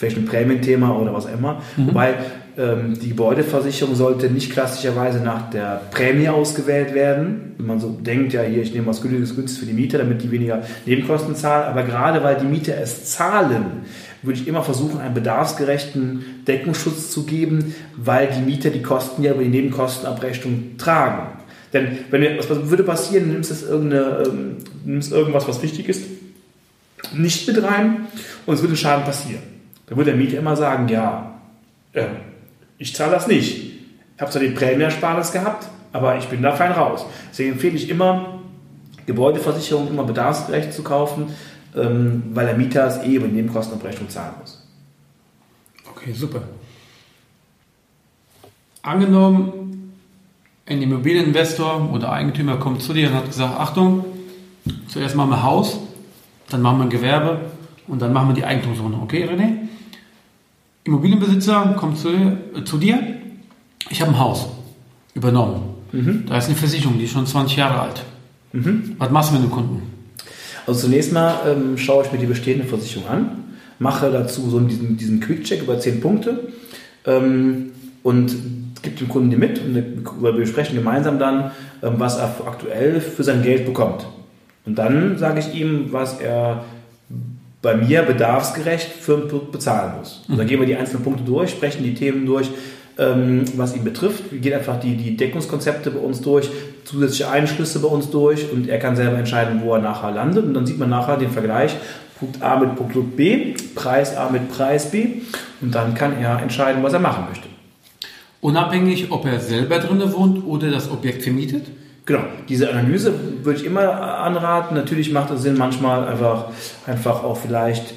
vielleicht 0.00 0.16
ein 0.16 0.24
Prämienthema 0.24 0.96
oder 0.96 1.12
was 1.12 1.26
immer. 1.26 1.60
Mhm. 1.76 1.88
Wobei 1.88 2.14
ähm, 2.56 2.98
die 2.98 3.10
Gebäudeversicherung 3.10 3.94
sollte 3.94 4.30
nicht 4.30 4.50
klassischerweise 4.50 5.20
nach 5.20 5.50
der 5.50 5.82
Prämie 5.90 6.30
ausgewählt 6.30 6.94
werden. 6.94 7.52
Wenn 7.58 7.66
man 7.66 7.80
so 7.80 7.90
denkt, 7.90 8.32
ja 8.32 8.40
hier, 8.40 8.62
ich 8.62 8.72
nehme 8.72 8.86
was 8.86 9.02
Günstiges, 9.02 9.36
Günstiges 9.36 9.58
für 9.58 9.66
die 9.66 9.74
Mieter, 9.74 9.98
damit 9.98 10.22
die 10.22 10.30
weniger 10.30 10.62
Nebenkosten 10.86 11.36
zahlen. 11.36 11.68
Aber 11.68 11.82
gerade 11.82 12.24
weil 12.24 12.36
die 12.36 12.46
Mieter 12.46 12.80
es 12.80 13.10
zahlen, 13.10 13.82
würde 14.22 14.40
ich 14.40 14.48
immer 14.48 14.62
versuchen, 14.62 15.00
einen 15.00 15.12
bedarfsgerechten 15.12 16.44
Deckungsschutz 16.48 17.10
zu 17.10 17.24
geben, 17.24 17.74
weil 17.94 18.28
die 18.28 18.40
Mieter 18.40 18.70
die 18.70 18.80
Kosten 18.80 19.22
ja 19.22 19.34
über 19.34 19.42
die 19.42 19.50
Nebenkostenabrechnung 19.50 20.78
tragen. 20.78 21.40
Denn 21.74 21.98
wenn 22.10 22.38
was 22.38 22.48
würde 22.48 22.84
passieren, 22.84 23.26
du 23.26 23.32
nimmst, 23.34 23.68
irgendeine, 23.68 24.24
ähm, 24.26 24.56
nimmst 24.86 25.12
irgendwas, 25.12 25.46
was 25.46 25.62
wichtig 25.62 25.90
ist, 25.90 26.04
nicht 27.14 27.46
mit 27.46 27.62
rein 27.62 28.06
und 28.46 28.54
es 28.54 28.62
würde 28.62 28.76
Schaden 28.76 29.04
passieren. 29.04 29.59
Da 29.90 29.96
würde 29.96 30.12
der 30.12 30.18
Mieter 30.18 30.38
immer 30.38 30.56
sagen, 30.56 30.88
ja, 30.88 31.34
äh, 31.92 32.06
ich 32.78 32.94
zahle 32.94 33.10
das 33.10 33.26
nicht. 33.26 33.74
Ich 34.16 34.20
habe 34.20 34.30
zwar 34.30 34.40
die 34.40 34.50
Prämiersparnis 34.50 35.32
gehabt, 35.32 35.68
aber 35.92 36.16
ich 36.16 36.28
bin 36.28 36.42
da 36.42 36.52
fein 36.52 36.70
raus. 36.70 37.04
Deswegen 37.30 37.52
empfehle 37.52 37.74
ich 37.74 37.90
immer, 37.90 38.38
Gebäudeversicherung 39.06 39.88
immer 39.88 40.04
bedarfsgerecht 40.04 40.72
zu 40.72 40.84
kaufen, 40.84 41.34
ähm, 41.76 42.22
weil 42.32 42.46
der 42.46 42.56
Mieter 42.56 42.86
es 42.86 42.98
eh 42.98 43.16
über 43.16 43.26
die 43.26 43.34
Nebenkostenabrechnung 43.34 44.08
zahlen 44.08 44.34
muss. 44.40 44.64
Okay, 45.90 46.12
super. 46.12 46.42
Angenommen, 48.82 49.92
ein 50.66 50.82
Immobilieninvestor 50.82 51.90
oder 51.92 52.12
Eigentümer 52.12 52.58
kommt 52.58 52.82
zu 52.82 52.92
dir 52.92 53.08
und 53.08 53.14
hat 53.14 53.26
gesagt, 53.26 53.58
Achtung, 53.58 54.04
zuerst 54.86 55.16
machen 55.16 55.30
wir 55.30 55.42
Haus, 55.42 55.80
dann 56.48 56.62
machen 56.62 56.78
wir 56.78 56.86
Gewerbe 56.86 57.40
und 57.88 58.00
dann 58.00 58.12
machen 58.12 58.28
wir 58.28 58.34
die 58.34 58.44
Eigentumswohnung. 58.44 59.02
Okay, 59.02 59.24
René? 59.24 59.68
Immobilienbesitzer 60.84 61.74
kommt 61.78 61.98
zu, 61.98 62.08
äh, 62.08 62.64
zu 62.64 62.78
dir, 62.78 62.98
ich 63.88 64.00
habe 64.00 64.12
ein 64.12 64.18
Haus 64.18 64.48
übernommen. 65.14 65.74
Mhm. 65.92 66.24
Da 66.26 66.38
ist 66.38 66.46
eine 66.46 66.56
Versicherung, 66.56 66.98
die 66.98 67.04
ist 67.04 67.12
schon 67.12 67.26
20 67.26 67.56
Jahre 67.56 67.80
alt. 67.80 68.04
Mhm. 68.52 68.96
Was 68.98 69.10
machst 69.10 69.30
du 69.30 69.34
mit 69.34 69.44
dem 69.44 69.50
Kunden? 69.50 69.82
Also 70.66 70.82
zunächst 70.82 71.12
mal 71.12 71.40
ähm, 71.46 71.78
schaue 71.78 72.04
ich 72.04 72.12
mir 72.12 72.18
die 72.18 72.26
bestehende 72.26 72.64
Versicherung 72.64 73.08
an, 73.08 73.44
mache 73.78 74.10
dazu 74.10 74.48
so 74.48 74.60
diesen, 74.60 74.96
diesen 74.96 75.20
Quick-Check 75.20 75.62
über 75.62 75.78
10 75.78 76.00
Punkte 76.00 76.48
ähm, 77.06 77.72
und 78.02 78.36
gibt 78.82 79.00
dem 79.00 79.08
Kunden 79.08 79.30
die 79.30 79.36
mit 79.36 79.60
und 79.60 79.74
wir 80.22 80.32
besprechen 80.32 80.76
gemeinsam 80.76 81.18
dann, 81.18 81.50
ähm, 81.82 81.94
was 81.98 82.18
er 82.18 82.34
aktuell 82.46 83.00
für 83.00 83.24
sein 83.24 83.42
Geld 83.42 83.66
bekommt. 83.66 84.06
Und 84.66 84.76
dann 84.76 85.18
sage 85.18 85.40
ich 85.40 85.54
ihm, 85.54 85.86
was 85.90 86.20
er 86.20 86.64
bei 87.62 87.74
mir 87.74 88.02
bedarfsgerecht 88.02 88.88
für 88.88 89.14
ein 89.14 89.28
Produkt 89.28 89.52
bezahlen 89.52 89.98
muss. 89.98 90.22
Und 90.28 90.38
dann 90.38 90.46
gehen 90.46 90.60
wir 90.60 90.66
die 90.66 90.76
einzelnen 90.76 91.02
Punkte 91.02 91.24
durch, 91.24 91.50
sprechen 91.50 91.82
die 91.82 91.94
Themen 91.94 92.24
durch, 92.24 92.50
ähm, 92.98 93.44
was 93.56 93.76
ihn 93.76 93.84
betrifft. 93.84 94.32
Wir 94.32 94.40
gehen 94.40 94.54
einfach 94.54 94.80
die, 94.80 94.96
die 94.96 95.16
Deckungskonzepte 95.16 95.90
bei 95.90 96.00
uns 96.00 96.20
durch, 96.22 96.50
zusätzliche 96.84 97.30
Einschlüsse 97.30 97.80
bei 97.80 97.88
uns 97.88 98.10
durch 98.10 98.50
und 98.50 98.68
er 98.68 98.78
kann 98.78 98.96
selber 98.96 99.18
entscheiden, 99.18 99.60
wo 99.62 99.74
er 99.74 99.80
nachher 99.80 100.10
landet. 100.10 100.44
Und 100.44 100.54
dann 100.54 100.66
sieht 100.66 100.78
man 100.78 100.88
nachher 100.88 101.16
den 101.16 101.30
Vergleich 101.30 101.76
Punkt 102.18 102.42
A 102.42 102.58
mit 102.58 102.76
Punkt 102.76 103.16
B, 103.16 103.54
Preis 103.74 104.16
A 104.16 104.28
mit 104.28 104.50
Preis 104.50 104.90
B 104.90 105.22
und 105.60 105.74
dann 105.74 105.94
kann 105.94 106.18
er 106.20 106.40
entscheiden, 106.40 106.82
was 106.82 106.92
er 106.92 107.00
machen 107.00 107.24
möchte. 107.28 107.48
Unabhängig, 108.42 109.10
ob 109.10 109.26
er 109.26 109.38
selber 109.40 109.78
drin 109.78 110.02
wohnt 110.12 110.46
oder 110.46 110.70
das 110.70 110.90
Objekt 110.90 111.22
vermietet? 111.22 111.66
Genau, 112.10 112.24
diese 112.48 112.68
Analyse 112.68 113.14
würde 113.44 113.60
ich 113.60 113.64
immer 113.64 114.18
anraten. 114.18 114.74
Natürlich 114.74 115.12
macht 115.12 115.30
es 115.30 115.42
Sinn, 115.42 115.56
manchmal 115.56 116.08
einfach, 116.08 116.46
einfach 116.84 117.22
auch 117.22 117.36
vielleicht 117.36 117.94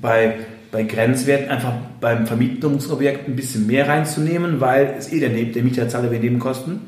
bei, 0.00 0.38
bei 0.72 0.82
Grenzwerten 0.82 1.48
einfach 1.48 1.74
beim 2.00 2.26
Vermietungsobjekt 2.26 3.28
ein 3.28 3.36
bisschen 3.36 3.68
mehr 3.68 3.86
reinzunehmen, 3.86 4.60
weil 4.60 4.96
es 4.98 5.12
eh 5.12 5.20
der, 5.20 5.28
der 5.28 5.62
Mieter 5.62 5.88
zahlt 5.88 6.06
über 6.06 6.18
Nebenkosten. 6.18 6.80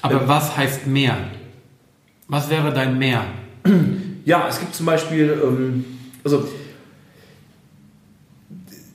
Aber 0.00 0.22
ähm, 0.22 0.28
was 0.28 0.56
heißt 0.56 0.86
mehr? 0.86 1.16
Was 2.28 2.48
wäre 2.48 2.72
dein 2.72 2.96
Mehr? 2.96 3.24
Ja, 4.24 4.46
es 4.48 4.60
gibt 4.60 4.76
zum 4.76 4.86
Beispiel, 4.86 5.36
ähm, 5.42 5.84
also 6.22 6.46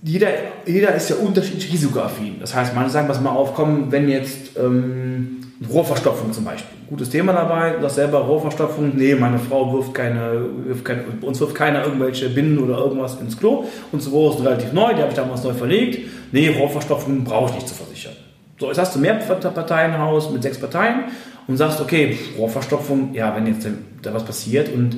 jeder, 0.03 0.29
jeder 0.65 0.95
ist 0.95 1.09
ja 1.09 1.17
unterschiedlich 1.17 1.73
risikoaffin. 1.73 2.39
Das 2.39 2.55
heißt, 2.55 2.73
manche 2.73 2.91
sagen, 2.91 3.09
was 3.09 3.19
mal 3.19 3.31
aufkommen, 3.31 3.91
wenn 3.91 4.07
jetzt 4.07 4.57
ähm, 4.57 5.32
Rohrverstopfung 5.71 6.31
zum 6.33 6.45
Beispiel. 6.45 6.77
Gutes 6.89 7.09
Thema 7.09 7.33
dabei, 7.33 7.75
das 7.81 7.95
selber 7.95 8.19
Rohrverstopfung. 8.19 8.93
Nee, 8.95 9.15
meine 9.15 9.39
Frau 9.39 9.73
wirft 9.73 9.93
keine, 9.93 10.45
wirft 10.65 10.85
keine, 10.85 11.03
uns 11.21 11.39
wirft 11.39 11.55
keiner 11.55 11.83
irgendwelche 11.83 12.29
Binden 12.29 12.59
oder 12.59 12.77
irgendwas 12.77 13.19
ins 13.19 13.37
Klo. 13.37 13.65
Unsere 13.91 14.15
Rohr 14.15 14.33
ist 14.33 14.43
relativ 14.43 14.73
neu, 14.73 14.93
die 14.93 15.01
habe 15.01 15.09
ich 15.09 15.15
damals 15.15 15.43
neu 15.43 15.53
verlegt. 15.53 16.09
Nee, 16.31 16.49
Rohrverstopfung 16.49 17.23
brauche 17.23 17.49
ich 17.49 17.55
nicht 17.55 17.67
zu 17.67 17.75
versichern. 17.75 18.13
So, 18.59 18.67
jetzt 18.67 18.77
hast 18.77 18.95
du 18.95 18.99
mehr 18.99 19.15
Parteienhaus 19.15 20.29
mit 20.31 20.43
sechs 20.43 20.59
Parteien 20.59 21.05
und 21.47 21.57
sagst, 21.57 21.81
okay, 21.81 22.17
Rohrverstopfung, 22.37 23.13
ja, 23.13 23.35
wenn 23.35 23.47
jetzt 23.47 23.67
da 24.01 24.13
was 24.13 24.23
passiert 24.23 24.69
und 24.73 24.97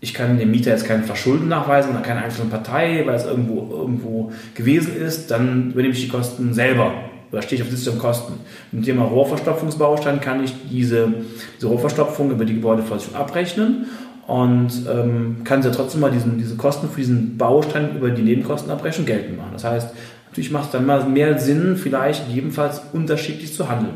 ich 0.00 0.14
kann 0.14 0.36
dem 0.36 0.50
Mieter 0.50 0.72
jetzt 0.72 0.86
kein 0.86 1.04
Verschulden 1.04 1.48
nachweisen 1.48 1.92
oder 1.92 2.00
keine 2.00 2.24
einzelne 2.24 2.50
Partei, 2.50 3.02
weil 3.06 3.14
es 3.14 3.24
irgendwo, 3.24 3.72
irgendwo 3.72 4.32
gewesen 4.54 4.96
ist, 4.96 5.30
dann 5.30 5.70
übernehme 5.70 5.94
ich 5.94 6.00
die 6.00 6.08
Kosten 6.08 6.52
selber. 6.54 6.92
Oder 7.32 7.42
stehe 7.42 7.60
ich 7.60 7.66
auf 7.66 7.72
Liste 7.72 7.92
Kosten. 7.92 8.34
Mit 8.70 8.82
dem 8.82 8.84
Thema 8.84 9.04
Rohrverstopfungsbaustein 9.04 10.20
kann 10.20 10.44
ich 10.44 10.54
diese, 10.70 11.08
diese 11.56 11.66
Rohrverstopfung 11.66 12.30
über 12.30 12.44
die 12.44 12.54
Gebäudeversicherung 12.54 13.18
abrechnen 13.18 13.86
und 14.26 14.70
ähm, 14.88 15.38
kann 15.42 15.62
sie 15.62 15.70
trotzdem 15.70 16.02
mal 16.02 16.10
diesen, 16.10 16.38
diese 16.38 16.56
Kosten 16.56 16.88
für 16.88 17.00
diesen 17.00 17.38
Baustein 17.38 17.96
über 17.96 18.10
die 18.10 18.22
Nebenkostenabrechnung 18.22 19.06
geltend 19.06 19.38
machen. 19.38 19.50
Das 19.54 19.64
heißt, 19.64 19.88
natürlich 20.28 20.50
macht 20.50 20.66
es 20.66 20.70
dann 20.72 20.86
mal 20.86 21.08
mehr 21.08 21.38
Sinn, 21.38 21.76
vielleicht 21.76 22.28
jedenfalls 22.28 22.82
unterschiedlich 22.92 23.54
zu 23.54 23.68
handeln. 23.68 23.94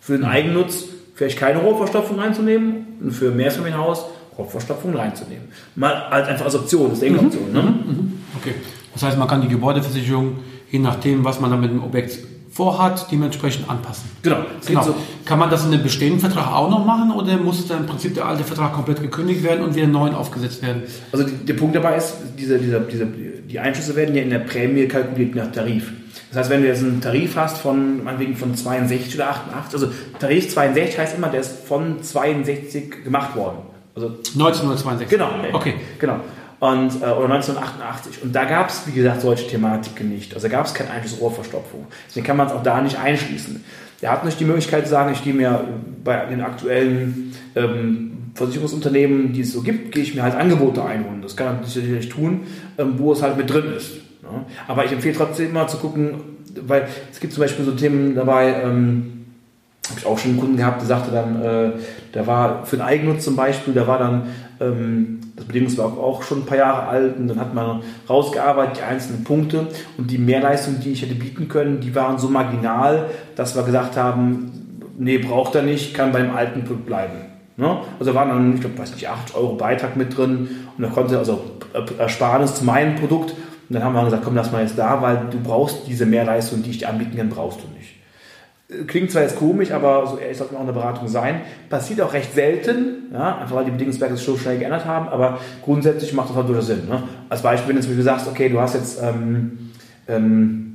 Für 0.00 0.16
den 0.16 0.24
Eigennutz 0.24 0.84
vielleicht 1.14 1.38
keine 1.38 1.60
Rohrverstopfung 1.60 2.18
reinzunehmen 2.18 2.86
und 3.00 3.12
für 3.12 3.30
Mehrfamilienhaus 3.30 4.06
Kopfverstopfung 4.36 4.94
reinzunehmen. 4.94 5.44
Mal 5.76 5.92
als 5.92 6.28
einfach 6.28 6.46
als 6.46 6.54
Option, 6.54 6.88
das 6.90 6.98
ist 6.98 7.04
eine 7.04 7.18
mhm. 7.18 7.26
Option. 7.26 7.52
Ne? 7.52 7.62
Mhm. 7.62 8.12
Okay. 8.40 8.54
Das 8.94 9.02
heißt, 9.02 9.18
man 9.18 9.28
kann 9.28 9.42
die 9.42 9.48
Gebäudeversicherung, 9.48 10.38
je 10.70 10.78
nachdem, 10.78 11.24
was 11.24 11.40
man 11.40 11.50
dann 11.50 11.60
mit 11.60 11.70
dem 11.70 11.82
Objekt 11.82 12.18
vorhat, 12.52 13.10
dementsprechend 13.10 13.68
anpassen. 13.68 14.10
Genau. 14.22 14.44
genau. 14.66 14.82
So. 14.82 14.94
Kann 15.24 15.38
man 15.38 15.48
das 15.50 15.64
in 15.64 15.70
dem 15.70 15.82
bestehenden 15.82 16.20
Vertrag 16.20 16.52
auch 16.52 16.68
noch 16.68 16.84
machen 16.84 17.10
oder 17.10 17.36
muss 17.38 17.66
dann 17.66 17.80
im 17.80 17.86
Prinzip 17.86 18.14
der 18.14 18.26
alte 18.26 18.44
Vertrag 18.44 18.74
komplett 18.74 19.00
gekündigt 19.00 19.42
werden 19.42 19.64
und 19.64 19.74
wieder 19.74 19.86
neu 19.86 20.10
aufgesetzt 20.10 20.62
werden? 20.62 20.82
Also 21.12 21.24
die, 21.24 21.32
der 21.46 21.54
Punkt 21.54 21.74
dabei 21.74 21.96
ist, 21.96 22.14
diese, 22.38 22.58
diese, 22.58 22.80
diese, 22.80 23.06
die 23.06 23.58
Einschüsse 23.58 23.96
werden 23.96 24.14
ja 24.14 24.22
in 24.22 24.30
der 24.30 24.40
Prämie 24.40 24.86
kalkuliert 24.86 25.34
nach 25.34 25.50
Tarif. 25.50 25.92
Das 26.30 26.40
heißt, 26.40 26.50
wenn 26.50 26.62
du 26.62 26.68
jetzt 26.68 26.82
einen 26.82 27.00
Tarif 27.00 27.36
hast 27.36 27.58
von, 27.58 28.04
meinetwegen 28.04 28.36
von 28.36 28.54
62 28.54 29.14
oder 29.14 29.30
88, 29.30 29.74
also 29.74 29.92
Tarif 30.18 30.50
62 30.50 30.98
heißt 30.98 31.16
immer, 31.16 31.28
der 31.28 31.40
ist 31.40 31.66
von 31.66 32.02
62 32.02 33.04
gemacht 33.04 33.34
worden. 33.34 33.58
Also 33.94 34.08
1962. 34.08 35.08
Genau. 35.08 35.28
Okay. 35.52 35.74
Genau. 35.98 36.20
Und, 36.62 37.02
äh, 37.02 37.06
oder 37.06 37.28
1988. 37.28 38.22
Und 38.22 38.32
da 38.32 38.44
gab 38.44 38.68
es, 38.68 38.86
wie 38.86 38.92
gesagt, 38.92 39.20
solche 39.20 39.48
Thematiken 39.48 40.08
nicht. 40.08 40.32
Also 40.32 40.48
gab 40.48 40.64
es 40.64 40.72
keine 40.72 40.90
Einschlussrohrverstopfung. 40.90 41.88
Deswegen 42.06 42.24
kann 42.24 42.36
man 42.36 42.46
es 42.46 42.52
auch 42.52 42.62
da 42.62 42.80
nicht 42.80 43.00
einschließen. 43.00 43.64
Er 44.00 44.12
hat 44.12 44.24
nicht 44.24 44.38
die 44.38 44.44
Möglichkeit 44.44 44.84
zu 44.84 44.90
sagen, 44.90 45.12
ich 45.12 45.24
gehe 45.24 45.34
mir 45.34 45.64
bei 46.04 46.24
den 46.26 46.40
aktuellen 46.40 47.34
ähm, 47.56 48.12
Versicherungsunternehmen, 48.34 49.32
die 49.32 49.40
es 49.40 49.52
so 49.52 49.62
gibt, 49.62 49.90
gehe 49.90 50.04
ich 50.04 50.14
mir 50.14 50.22
halt 50.22 50.36
Angebote 50.36 50.84
einholen. 50.84 51.20
Das 51.20 51.36
kann 51.36 51.58
er 51.62 51.66
sicherlich 51.66 52.08
tun, 52.08 52.42
ähm, 52.78 52.94
wo 52.96 53.12
es 53.12 53.22
halt 53.22 53.36
mit 53.36 53.50
drin 53.50 53.64
ist. 53.76 53.94
Ne? 54.22 54.44
Aber 54.68 54.84
ich 54.84 54.92
empfehle 54.92 55.16
trotzdem 55.16 55.50
immer 55.50 55.66
zu 55.66 55.78
gucken, 55.78 56.14
weil 56.64 56.86
es 57.10 57.18
gibt 57.18 57.32
zum 57.32 57.40
Beispiel 57.40 57.64
so 57.64 57.72
Themen 57.72 58.14
dabei, 58.14 58.54
ähm, 58.62 59.24
habe 59.90 59.98
ich 59.98 60.06
auch 60.06 60.16
schon 60.16 60.30
einen 60.30 60.40
Kunden 60.40 60.56
gehabt, 60.58 60.80
der 60.80 60.86
sagte 60.86 61.10
dann, 61.10 61.42
äh, 61.42 61.72
der 62.14 62.26
war 62.28 62.64
für 62.66 62.76
den 62.76 62.84
Eigennutz 62.84 63.24
zum 63.24 63.34
Beispiel, 63.34 63.74
der 63.74 63.88
war 63.88 63.98
dann, 63.98 64.28
ähm, 64.62 65.20
das 65.36 65.44
Bedingungswerk 65.46 65.98
auch 65.98 66.22
schon 66.22 66.40
ein 66.40 66.46
paar 66.46 66.58
Jahre 66.58 66.86
alt 66.88 67.16
und 67.16 67.28
dann 67.28 67.40
hat 67.40 67.54
man 67.54 67.82
rausgearbeitet, 68.08 68.78
die 68.78 68.82
einzelnen 68.82 69.24
Punkte 69.24 69.66
und 69.98 70.10
die 70.10 70.18
Mehrleistung, 70.18 70.80
die 70.80 70.92
ich 70.92 71.02
hätte 71.02 71.14
bieten 71.14 71.48
können, 71.48 71.80
die 71.80 71.94
waren 71.94 72.18
so 72.18 72.28
marginal, 72.28 73.06
dass 73.34 73.56
wir 73.56 73.62
gesagt 73.62 73.96
haben, 73.96 74.52
nee, 74.98 75.18
braucht 75.18 75.54
er 75.54 75.62
nicht, 75.62 75.94
kann 75.94 76.12
beim 76.12 76.34
alten 76.34 76.64
Produkt 76.64 76.86
bleiben. 76.86 77.14
Ne? 77.56 77.78
Also 77.98 78.14
waren 78.14 78.28
dann, 78.28 78.54
ich 78.54 78.60
glaube, 78.60 78.78
weiß 78.78 78.94
nicht, 78.94 79.08
8 79.08 79.34
Euro 79.34 79.54
Beitrag 79.54 79.96
mit 79.96 80.16
drin 80.16 80.48
und 80.76 80.84
er 80.84 80.90
konnte 80.90 81.18
also 81.18 81.42
Ersparnis 81.98 82.54
zu 82.54 82.64
meinem 82.64 82.96
Produkt 82.96 83.30
und 83.30 83.74
dann 83.76 83.84
haben 83.84 83.94
wir 83.94 84.04
gesagt, 84.04 84.24
komm, 84.24 84.34
lass 84.34 84.52
mal 84.52 84.62
jetzt 84.62 84.78
da, 84.78 85.00
weil 85.00 85.28
du 85.30 85.40
brauchst 85.40 85.86
diese 85.86 86.06
Mehrleistung, 86.06 86.62
die 86.62 86.70
ich 86.70 86.78
dir 86.78 86.88
anbieten 86.88 87.16
kann, 87.16 87.28
brauchst 87.28 87.60
du 87.60 87.68
nicht. 87.78 88.01
Klingt 88.86 89.10
zwar 89.10 89.22
jetzt 89.22 89.36
komisch, 89.36 89.70
aber 89.70 90.06
so 90.06 90.18
ehrlich 90.18 90.38
sollte 90.38 90.54
man 90.54 90.62
auch 90.62 90.66
eine 90.66 90.74
Beratung 90.74 91.08
sein. 91.08 91.42
Passiert 91.68 92.00
auch 92.00 92.12
recht 92.12 92.34
selten, 92.34 93.10
ja, 93.12 93.38
einfach 93.38 93.56
weil 93.56 93.64
die 93.64 93.70
Bedingungswerke 93.70 94.16
sich 94.16 94.24
so 94.24 94.36
schnell 94.36 94.58
geändert 94.58 94.84
haben, 94.84 95.08
aber 95.08 95.38
grundsätzlich 95.62 96.12
macht 96.12 96.30
das 96.30 96.36
halt 96.36 96.48
durchaus 96.48 96.66
Sinn. 96.66 96.88
Ne? 96.88 97.02
Als 97.28 97.42
Beispiel, 97.42 97.70
wenn 97.70 97.76
du 97.76 97.82
zum 97.82 97.90
Beispiel 97.92 98.04
sagst, 98.04 98.28
okay, 98.28 98.48
du 98.48 98.60
hast 98.60 98.74
jetzt 98.74 99.00
ähm, 99.02 99.70
ähm, 100.08 100.72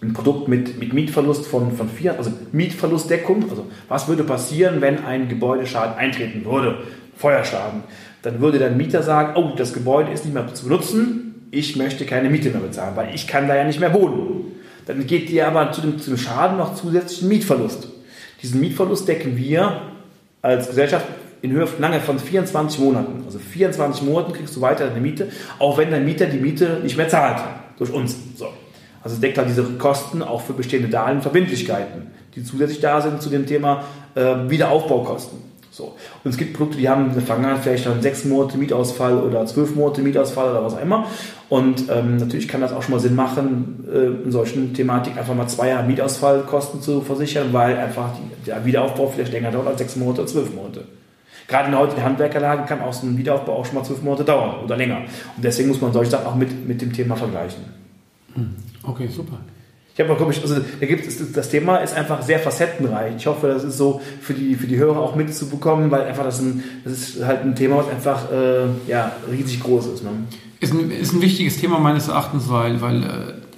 ein 0.00 0.12
Produkt 0.12 0.48
mit, 0.48 0.78
mit 0.78 0.92
Mietverlust 0.92 1.46
von, 1.46 1.72
von 1.72 1.88
vier, 1.88 2.16
also 2.16 2.30
Mietverlustdeckung, 2.52 3.50
also 3.50 3.66
was 3.88 4.08
würde 4.08 4.24
passieren, 4.24 4.80
wenn 4.80 5.04
ein 5.04 5.28
Gebäudeschaden 5.28 5.96
eintreten 5.96 6.44
würde, 6.44 6.78
Feuerschaden, 7.16 7.82
dann 8.22 8.40
würde 8.40 8.58
der 8.58 8.70
Mieter 8.70 9.02
sagen, 9.02 9.32
oh, 9.36 9.54
das 9.56 9.72
Gebäude 9.72 10.12
ist 10.12 10.24
nicht 10.24 10.34
mehr 10.34 10.52
zu 10.54 10.64
benutzen, 10.64 11.28
ich 11.50 11.76
möchte 11.76 12.04
keine 12.04 12.30
Miete 12.30 12.50
mehr 12.50 12.60
bezahlen, 12.60 12.94
weil 12.94 13.14
ich 13.14 13.26
kann 13.26 13.48
da 13.48 13.56
ja 13.56 13.64
nicht 13.64 13.80
mehr 13.80 13.94
wohnen. 13.94 14.47
Dann 14.88 15.06
geht 15.06 15.28
dir 15.28 15.46
aber 15.46 15.70
zu 15.70 15.82
dem, 15.82 15.98
zu 15.98 16.16
Schaden 16.16 16.56
noch 16.56 16.74
zusätzlichen 16.74 17.28
Mietverlust. 17.28 17.88
Diesen 18.42 18.58
Mietverlust 18.58 19.06
decken 19.06 19.36
wir 19.36 19.82
als 20.40 20.68
Gesellschaft 20.68 21.06
in 21.42 21.52
Höhe 21.52 21.68
lange 21.78 22.00
von 22.00 22.18
24 22.18 22.80
Monaten. 22.80 23.22
Also 23.26 23.38
24 23.38 24.02
Monaten 24.02 24.32
kriegst 24.32 24.56
du 24.56 24.62
weiter 24.62 24.88
deine 24.88 25.00
Miete, 25.00 25.28
auch 25.58 25.76
wenn 25.76 25.90
dein 25.90 26.06
Mieter 26.06 26.24
die 26.24 26.38
Miete 26.38 26.80
nicht 26.82 26.96
mehr 26.96 27.08
zahlt. 27.08 27.38
Durch 27.76 27.92
uns. 27.92 28.16
So. 28.34 28.48
Also 29.02 29.16
es 29.16 29.20
deckt 29.20 29.36
halt 29.36 29.50
diese 29.50 29.62
Kosten 29.62 30.22
auch 30.22 30.40
für 30.40 30.54
bestehende 30.54 30.88
Darlehen 30.88 31.20
Verbindlichkeiten, 31.20 32.06
die 32.34 32.42
zusätzlich 32.42 32.80
da 32.80 33.02
sind 33.02 33.20
zu 33.20 33.28
dem 33.28 33.44
Thema 33.44 33.84
äh, 34.14 34.34
Wiederaufbaukosten. 34.48 35.38
So. 35.70 35.94
Und 36.24 36.30
es 36.30 36.38
gibt 36.38 36.54
Produkte, 36.54 36.78
die 36.78 36.88
haben 36.88 37.08
in 37.08 37.14
der 37.14 37.22
Vergangenheit 37.22 37.62
vielleicht 37.62 37.84
dann 37.84 38.00
sechs 38.00 38.24
Monate 38.24 38.56
Mietausfall 38.56 39.18
oder 39.18 39.44
zwölf 39.44 39.74
Monate 39.74 40.00
Mietausfall 40.00 40.50
oder 40.50 40.64
was 40.64 40.74
auch 40.74 40.82
immer. 40.82 41.06
Und 41.48 41.84
ähm, 41.90 42.18
natürlich 42.18 42.46
kann 42.46 42.60
das 42.60 42.72
auch 42.72 42.82
schon 42.82 42.92
mal 42.92 43.00
Sinn 43.00 43.14
machen, 43.14 43.86
äh, 43.90 44.24
in 44.24 44.30
solchen 44.30 44.74
Thematiken 44.74 45.18
einfach 45.18 45.34
mal 45.34 45.46
zwei 45.46 45.68
Jahre 45.68 45.86
Mietausfallkosten 45.86 46.82
zu 46.82 47.00
versichern, 47.00 47.52
weil 47.52 47.78
einfach 47.78 48.10
die, 48.16 48.44
der 48.46 48.64
Wiederaufbau 48.66 49.08
vielleicht 49.08 49.32
länger 49.32 49.50
dauert 49.50 49.68
als 49.68 49.78
sechs 49.78 49.96
Monate 49.96 50.20
oder 50.22 50.30
zwölf 50.30 50.54
Monate. 50.54 50.84
Gerade 51.46 51.66
in 51.66 51.70
der 51.70 51.80
heutigen 51.80 52.02
Handwerkerlage 52.02 52.64
kann 52.66 52.82
auch 52.82 52.92
so 52.92 53.06
ein 53.06 53.16
Wiederaufbau 53.16 53.54
auch 53.54 53.64
schon 53.64 53.76
mal 53.76 53.84
zwölf 53.84 54.02
Monate 54.02 54.24
dauern 54.24 54.56
oder 54.62 54.76
länger. 54.76 54.98
Und 55.36 55.42
deswegen 55.42 55.70
muss 55.70 55.80
man 55.80 55.94
solche 55.94 56.10
Sachen 56.10 56.26
auch 56.26 56.36
mit, 56.36 56.68
mit 56.68 56.82
dem 56.82 56.92
Thema 56.92 57.16
vergleichen. 57.16 57.64
Hm. 58.34 58.54
Okay, 58.82 59.08
super. 59.08 59.38
Ich 59.98 60.08
habe 60.08 60.16
mal, 60.16 60.28
also 60.28 60.60
da 60.78 60.86
gibt 60.86 61.08
es, 61.08 61.32
das 61.32 61.48
Thema 61.48 61.78
ist 61.78 61.92
einfach 61.92 62.22
sehr 62.22 62.38
facettenreich. 62.38 63.16
Ich 63.16 63.26
hoffe, 63.26 63.48
das 63.48 63.64
ist 63.64 63.78
so 63.78 64.00
für 64.20 64.32
die, 64.32 64.54
für 64.54 64.68
die 64.68 64.76
Hörer 64.76 65.00
auch 65.00 65.16
mitzubekommen, 65.16 65.90
weil 65.90 66.02
einfach 66.02 66.22
das, 66.22 66.38
ein, 66.38 66.62
das 66.84 66.92
ist 66.92 67.24
halt 67.24 67.42
ein 67.42 67.56
Thema, 67.56 67.78
was 67.78 67.88
einfach 67.88 68.30
äh, 68.30 68.66
ja, 68.86 69.10
riesig 69.28 69.60
groß 69.60 69.86
ist. 69.88 70.04
Ne? 70.04 70.10
Ist, 70.60 70.72
ein, 70.72 70.92
ist 70.92 71.14
ein 71.14 71.20
wichtiges 71.20 71.56
Thema 71.56 71.80
meines 71.80 72.06
Erachtens, 72.06 72.48
weil, 72.48 72.80
weil 72.80 73.02
äh, 73.02 73.08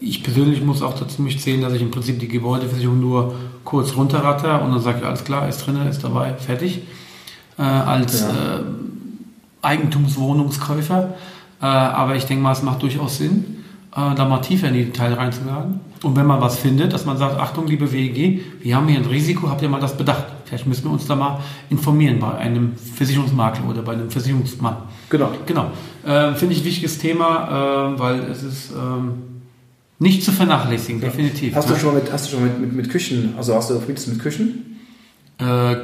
ich 0.01 0.23
persönlich 0.23 0.63
muss 0.63 0.81
auch 0.81 0.99
dazu 0.99 1.21
mich 1.21 1.43
zählen, 1.43 1.61
dass 1.61 1.75
ich 1.75 1.83
im 1.83 1.91
Prinzip 1.91 2.19
die 2.21 2.29
Gebäudeversicherung 2.29 2.99
nur 2.99 3.35
kurz 3.65 3.95
runterratter 3.95 4.63
und 4.63 4.73
dann 4.73 4.81
sage 4.81 5.01
ich, 5.01 5.05
alles 5.05 5.25
klar, 5.25 5.47
ist 5.47 5.67
drin, 5.67 5.77
ist 5.91 6.03
dabei, 6.03 6.33
fertig. 6.39 6.85
Äh, 7.59 7.63
als 7.65 8.23
ja. 8.23 8.31
äh, 8.31 8.63
Eigentumswohnungskäufer. 9.61 11.13
Äh, 11.61 11.67
aber 11.67 12.17
ich 12.17 12.25
denke 12.25 12.43
mal, 12.43 12.53
es 12.53 12.63
macht 12.63 12.81
durchaus 12.81 13.19
Sinn 13.19 13.59
äh, 13.95 14.15
da 14.15 14.25
mal 14.25 14.39
tiefer 14.39 14.69
in 14.69 14.75
die 14.75 14.85
Details 14.87 15.19
reinzugehen. 15.19 15.90
Und 16.03 16.17
wenn 16.17 16.27
man 16.27 16.41
was 16.41 16.59
findet, 16.59 16.93
dass 16.93 17.05
man 17.05 17.19
sagt, 17.19 17.39
Achtung, 17.39 17.67
liebe 17.67 17.93
WEG, 17.93 18.41
wir 18.63 18.77
haben 18.77 18.89
hier 18.89 18.99
ein 18.99 19.05
Risiko, 19.05 19.51
habt 19.51 19.61
ihr 19.61 19.69
mal 19.69 19.81
das 19.81 19.97
bedacht? 19.97 20.25
Vielleicht 20.47 20.67
müssen 20.67 20.85
wir 20.85 20.93
uns 20.93 21.07
da 21.07 21.15
mal 21.15 21.41
informieren 21.69 22.19
bei 22.19 22.35
einem 22.37 22.75
Versicherungsmakler 22.75 23.69
oder 23.69 23.83
bei 23.83 23.93
einem 23.93 24.11
Versicherungsmann. 24.11 24.77
Genau. 25.11 25.31
Genau. 25.45 25.71
Äh, 26.05 26.35
Finde 26.35 26.55
ich 26.55 26.63
ein 26.63 26.65
wichtiges 26.65 26.99
Thema, 26.99 27.93
äh, 27.95 27.99
weil 27.99 28.21
es 28.31 28.43
ist 28.43 28.73
ähm, 28.73 29.13
nicht 29.99 30.25
zu 30.25 30.33
vernachlässigen, 30.33 31.03
definitiv. 31.03 31.55
Hast 31.55 31.69
du 31.69 31.75
ne? 31.75 31.79
schon 31.79 31.95
mit, 31.95 32.11
hast 32.11 32.27
du 32.27 32.37
schon 32.37 32.45
mit, 32.45 32.59
mit, 32.59 32.73
mit 32.73 32.91
Küchen, 32.91 33.35
also 33.37 33.55
hast 33.55 33.69
du 33.69 33.79
Friedens 33.79 34.07
mit 34.07 34.19
Küchen? 34.21 34.79
Äh, 35.39 35.77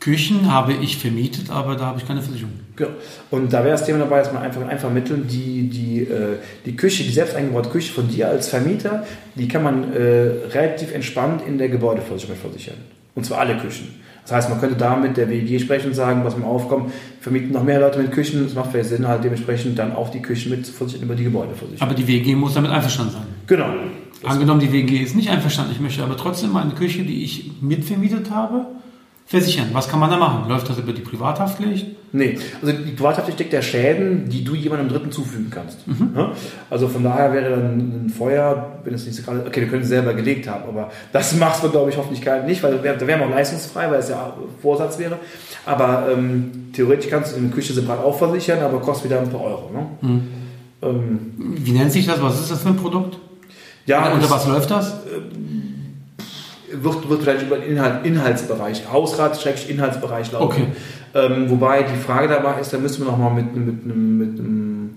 Küchen 0.00 0.50
habe 0.50 0.72
ich 0.72 0.96
vermietet, 0.96 1.50
aber 1.50 1.76
da 1.76 1.84
habe 1.86 1.98
ich 1.98 2.08
keine 2.08 2.22
Versicherung. 2.22 2.54
Genau. 2.74 2.88
Und 3.30 3.52
da 3.52 3.58
wäre 3.58 3.72
das 3.72 3.84
Thema 3.84 3.98
dabei, 3.98 4.20
dass 4.20 4.32
man 4.32 4.42
einfach, 4.42 4.66
einfach 4.66 4.90
mitteln, 4.90 5.26
die, 5.28 5.68
die, 5.68 6.00
äh, 6.00 6.38
die 6.64 6.74
Küche, 6.74 7.04
die 7.04 7.10
selbst 7.10 7.36
eingebaute 7.36 7.68
Küche 7.68 7.92
von 7.92 8.08
dir 8.08 8.28
als 8.28 8.48
Vermieter, 8.48 9.04
die 9.34 9.46
kann 9.46 9.62
man 9.62 9.92
äh, 9.92 10.46
relativ 10.52 10.94
entspannt 10.94 11.42
in 11.46 11.58
der 11.58 11.68
Gebäudeversicherung 11.68 12.38
versichern. 12.40 12.78
Und 13.14 13.26
zwar 13.26 13.40
alle 13.40 13.58
Küchen. 13.58 14.00
Das 14.22 14.32
heißt, 14.32 14.48
man 14.48 14.60
könnte 14.60 14.76
da 14.76 14.96
mit 14.96 15.18
der 15.18 15.28
WEG 15.28 15.60
sprechen 15.60 15.88
und 15.88 15.94
sagen, 15.94 16.24
was 16.24 16.36
man 16.36 16.48
aufkommt, 16.48 16.92
vermieten 17.20 17.52
noch 17.52 17.64
mehr 17.64 17.80
Leute 17.80 17.98
mit 17.98 18.12
Küchen, 18.12 18.46
es 18.46 18.54
macht 18.54 18.70
vielleicht 18.70 18.88
Sinn, 18.88 19.06
halt 19.06 19.22
dementsprechend 19.22 19.78
dann 19.78 19.94
auch 19.94 20.08
die 20.10 20.22
Küchen 20.22 20.50
mit 20.50 20.64
zu 20.64 20.72
versichern 20.72 21.04
über 21.04 21.14
die 21.14 21.24
Gebäudeversicherung. 21.24 21.82
Aber 21.82 21.94
die 21.94 22.06
WG 22.06 22.34
muss 22.34 22.54
damit 22.54 22.70
einverstanden 22.70 23.12
sein. 23.12 23.22
genau. 23.46 23.68
Angenommen, 24.22 24.60
die 24.60 24.70
WG 24.70 24.98
ist 24.98 25.16
nicht 25.16 25.30
einverstanden, 25.30 25.72
ich 25.72 25.80
möchte 25.80 26.02
aber 26.02 26.14
trotzdem 26.14 26.52
meine 26.52 26.72
Küche, 26.72 27.04
die 27.04 27.24
ich 27.24 27.52
mitvermietet 27.62 28.30
habe, 28.30 28.66
versichern. 29.30 29.68
Was 29.72 29.88
kann 29.88 30.00
man 30.00 30.10
da 30.10 30.16
machen? 30.16 30.48
Läuft 30.48 30.68
das 30.68 30.78
über 30.78 30.92
die 30.92 31.02
Privathaftpflicht? 31.02 31.86
Nee, 32.12 32.36
also 32.60 32.72
die 32.72 32.90
Privathaftpflicht 32.90 33.38
deckt 33.38 33.52
ja 33.52 33.62
Schäden, 33.62 34.28
die 34.28 34.42
du 34.42 34.56
jemandem 34.56 34.88
Dritten 34.88 35.12
zufügen 35.12 35.50
kannst. 35.50 35.78
Ja? 36.16 36.32
Also 36.68 36.88
von 36.88 37.04
daher 37.04 37.32
wäre 37.32 37.50
dann 37.50 38.06
ein 38.06 38.10
Feuer, 38.10 38.80
wenn 38.82 38.92
es 38.92 39.06
nicht 39.06 39.14
so 39.14 39.22
gerade, 39.22 39.46
okay, 39.46 39.60
wir 39.60 39.68
können 39.68 39.82
es 39.82 39.88
selber 39.88 40.14
gelegt 40.14 40.48
haben, 40.48 40.64
aber 40.68 40.90
das 41.12 41.36
machst 41.38 41.62
du, 41.62 41.70
glaube 41.70 41.90
ich, 41.90 41.96
hoffentlich 41.96 42.22
keinen 42.22 42.46
nicht, 42.46 42.60
weil 42.64 42.76
da 42.78 42.82
wären 42.82 43.20
wir 43.20 43.26
auch 43.26 43.30
leistungsfrei, 43.30 43.88
weil 43.88 44.00
es 44.00 44.08
ja 44.08 44.36
Vorsatz 44.60 44.98
wäre. 44.98 45.16
Aber 45.64 46.08
ähm, 46.12 46.70
theoretisch 46.72 47.08
kannst 47.08 47.32
du 47.32 47.36
eine 47.36 47.50
Küche 47.50 47.72
separat 47.72 48.04
auch 48.04 48.18
versichern, 48.18 48.58
aber 48.58 48.80
kostet 48.80 49.10
wieder 49.10 49.20
ein 49.20 49.30
paar 49.30 49.42
Euro. 49.42 49.70
Ne? 49.72 50.20
Ähm, 50.82 51.34
Wie 51.38 51.70
nennt 51.70 51.92
sich 51.92 52.04
das? 52.04 52.20
Was 52.20 52.40
ist 52.40 52.50
das 52.50 52.62
für 52.62 52.70
ein 52.70 52.76
Produkt? 52.76 53.16
ja, 53.86 54.12
Unter 54.12 54.28
was 54.28 54.46
läuft 54.46 54.70
das? 54.72 54.94
Wird, 56.72 57.08
wird 57.08 57.22
vielleicht 57.22 57.42
über 57.46 57.56
den 57.58 57.72
Inhalt, 57.72 58.04
Inhaltsbereich, 58.06 58.82
Hausrat, 58.92 59.40
Schrägstrich 59.40 59.74
Inhaltsbereich 59.74 60.32
laufen. 60.32 60.44
Okay. 60.46 60.64
Ähm, 61.14 61.50
wobei 61.50 61.82
die 61.82 61.98
Frage 62.00 62.28
dabei 62.28 62.60
ist, 62.60 62.72
da 62.72 62.78
müssen 62.78 63.04
wir 63.04 63.10
nochmal 63.10 63.32
mit, 63.34 63.46
einem- 63.52 63.66
mit, 63.66 63.84
einem- 63.84 64.18
mit 64.18 64.38
einem, 64.38 64.90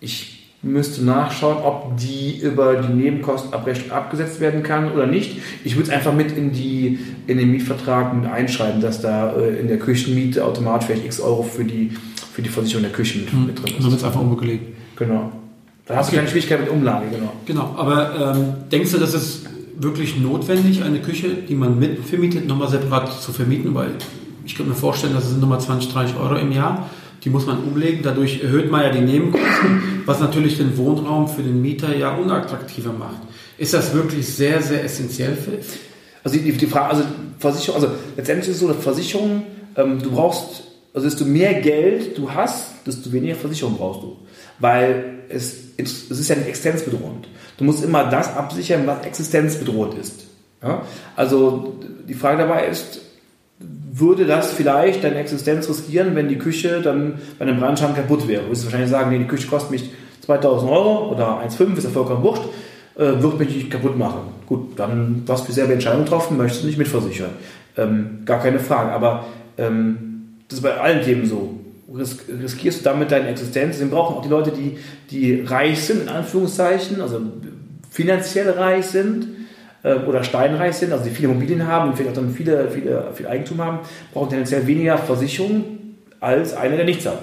ich 0.00 0.32
müsste 0.62 1.04
nachschauen, 1.04 1.58
ob 1.62 1.96
die 1.98 2.38
über 2.40 2.76
die 2.76 2.92
Nebenkostenabrechnung 2.92 3.92
abgesetzt 3.92 4.40
werden 4.40 4.62
kann 4.64 4.90
oder 4.90 5.06
nicht. 5.06 5.38
Ich 5.62 5.76
würde 5.76 5.88
es 5.88 5.94
einfach 5.94 6.12
mit 6.12 6.36
in, 6.36 6.50
die, 6.52 6.98
in 7.28 7.38
den 7.38 7.52
Mietvertrag 7.52 8.12
mit 8.14 8.28
einschreiben, 8.28 8.80
dass 8.80 9.00
da 9.00 9.32
äh, 9.36 9.60
in 9.60 9.68
der 9.68 9.78
Küchenmiete 9.78 10.44
automatisch 10.44 10.86
vielleicht 10.88 11.04
x 11.06 11.20
Euro 11.20 11.42
für 11.44 11.64
die, 11.64 11.92
für 12.32 12.42
die 12.42 12.48
Versicherung 12.48 12.82
der 12.82 12.92
Küche 12.92 13.18
mit, 13.20 13.32
mit 13.46 13.58
drin 13.62 13.74
ist. 13.76 13.82
So 13.82 13.90
wird 13.90 14.00
es 14.00 14.04
einfach 14.04 14.20
umgelegt. 14.20 14.64
Genau. 14.96 15.30
Da 15.86 15.94
hast 15.96 16.10
du 16.10 16.16
keine 16.16 16.26
Schwierigkeit 16.26 16.58
mit 16.60 16.68
Umlage, 16.70 17.06
genau. 17.12 17.32
Genau, 17.46 17.74
aber 17.76 18.34
ähm, 18.34 18.54
denkst 18.72 18.90
du, 18.90 18.98
dass 18.98 19.14
es 19.14 19.44
wirklich 19.78 20.18
notwendig, 20.18 20.82
eine 20.82 21.00
Küche, 21.00 21.28
die 21.48 21.54
man 21.54 21.78
mitvermietet, 21.78 22.46
nochmal 22.46 22.68
separat 22.68 23.20
zu 23.20 23.32
vermieten? 23.32 23.74
Weil 23.74 23.90
ich 24.44 24.54
könnte 24.54 24.70
mir 24.70 24.76
vorstellen, 24.76 25.14
das 25.14 25.28
sind 25.28 25.40
nochmal 25.40 25.60
20, 25.60 25.92
30 25.92 26.16
Euro 26.16 26.36
im 26.36 26.52
Jahr. 26.52 26.88
Die 27.24 27.30
muss 27.30 27.46
man 27.46 27.58
umlegen. 27.58 28.00
Dadurch 28.02 28.42
erhöht 28.42 28.70
man 28.70 28.82
ja 28.82 28.90
die 28.90 29.00
Nebenkosten, 29.00 30.02
was 30.06 30.20
natürlich 30.20 30.58
den 30.58 30.76
Wohnraum 30.76 31.28
für 31.28 31.42
den 31.42 31.60
Mieter 31.60 31.96
ja 31.96 32.14
unattraktiver 32.14 32.92
macht. 32.92 33.22
Ist 33.58 33.74
das 33.74 33.94
wirklich 33.94 34.26
sehr, 34.26 34.62
sehr 34.62 34.84
essentiell 34.84 35.34
für 35.34 35.58
Also 36.22 36.38
die, 36.38 36.52
die 36.52 36.66
Frage, 36.66 36.90
also 36.90 37.02
Versicherung, 37.38 37.82
also 37.82 37.94
letztendlich 38.16 38.48
ist 38.48 38.56
es 38.56 38.60
so, 38.60 38.68
dass 38.68 38.82
Versicherung, 38.82 39.42
ähm, 39.76 40.00
du 40.00 40.10
brauchst, 40.10 40.64
also 40.94 41.08
desto 41.08 41.24
mehr 41.24 41.54
Geld 41.60 42.16
du 42.16 42.30
hast, 42.30 42.86
desto 42.86 43.12
weniger 43.12 43.34
Versicherung 43.34 43.76
brauchst 43.76 44.02
du. 44.02 44.16
Weil 44.58 45.04
es, 45.28 45.56
es 45.76 46.10
ist 46.10 46.28
ja 46.28 46.36
nicht 46.36 46.48
existenzbedrohend. 46.48 47.28
Du 47.58 47.64
musst 47.64 47.84
immer 47.84 48.04
das 48.10 48.34
absichern, 48.36 48.86
was 48.86 49.04
existenzbedroht 49.04 49.98
ist. 49.98 50.26
Ja? 50.62 50.82
Also 51.14 51.80
die 52.08 52.14
Frage 52.14 52.38
dabei 52.38 52.66
ist, 52.66 53.00
würde 53.58 54.26
das 54.26 54.52
vielleicht 54.52 55.04
deine 55.04 55.16
Existenz 55.16 55.68
riskieren, 55.68 56.14
wenn 56.14 56.28
die 56.28 56.36
Küche 56.36 56.82
dann 56.82 57.14
bei 57.38 57.46
einem 57.46 57.58
Brandschaden 57.58 57.96
kaputt 57.96 58.28
wäre? 58.28 58.42
Du 58.44 58.50
wirst 58.50 58.64
wahrscheinlich 58.64 58.90
sagen, 58.90 59.10
nee, 59.10 59.18
die 59.18 59.26
Küche 59.26 59.48
kostet 59.48 59.70
mich 59.70 59.90
2000 60.20 60.70
Euro 60.70 61.12
oder 61.12 61.40
1,5, 61.40 61.78
ist 61.78 61.84
ja 61.84 61.90
vollkommen 61.90 62.22
wurscht, 62.22 62.42
äh, 62.96 63.22
wird 63.22 63.38
mich 63.38 63.48
nicht 63.48 63.70
kaputt 63.70 63.96
machen. 63.96 64.20
Gut, 64.46 64.78
dann 64.78 65.24
hast 65.28 65.48
du 65.48 65.52
selber 65.52 65.72
Entscheidung 65.72 66.04
getroffen, 66.04 66.36
möchtest 66.36 66.64
du 66.64 66.66
nicht 66.66 66.78
mitversichern. 66.78 67.30
Ähm, 67.78 68.22
gar 68.26 68.40
keine 68.40 68.58
Frage, 68.58 68.92
aber 68.92 69.24
ähm, 69.56 70.36
das 70.48 70.58
ist 70.58 70.62
bei 70.62 70.78
allen 70.78 71.02
Themen 71.02 71.26
so. 71.26 71.58
Ris 71.94 72.18
riskierst 72.28 72.80
du 72.80 72.84
damit 72.84 73.12
deine 73.12 73.28
Existenz? 73.28 73.76
Deswegen 73.76 73.90
brauchen 73.90 74.16
auch 74.16 74.22
die 74.22 74.28
Leute, 74.28 74.50
die, 74.50 74.78
die 75.10 75.42
reich 75.42 75.82
sind, 75.82 76.02
in 76.02 76.08
Anführungszeichen, 76.08 77.00
also 77.00 77.20
finanziell 77.90 78.50
reich 78.50 78.86
sind, 78.86 79.28
äh, 79.82 79.94
oder 79.94 80.24
steinreich 80.24 80.74
sind, 80.74 80.92
also 80.92 81.04
die 81.04 81.10
viele 81.10 81.28
Immobilien 81.28 81.66
haben 81.66 81.90
und 81.90 81.96
vielleicht 81.96 82.16
auch 82.16 82.22
dann 82.22 82.34
viele, 82.34 82.68
viele, 82.70 83.12
viel 83.14 83.26
Eigentum 83.26 83.62
haben, 83.62 83.78
brauchen 84.12 84.30
tendenziell 84.30 84.66
weniger 84.66 84.98
Versicherung 84.98 85.64
als 86.20 86.54
einer, 86.54 86.76
der 86.76 86.84
nichts 86.84 87.06
hat. 87.06 87.22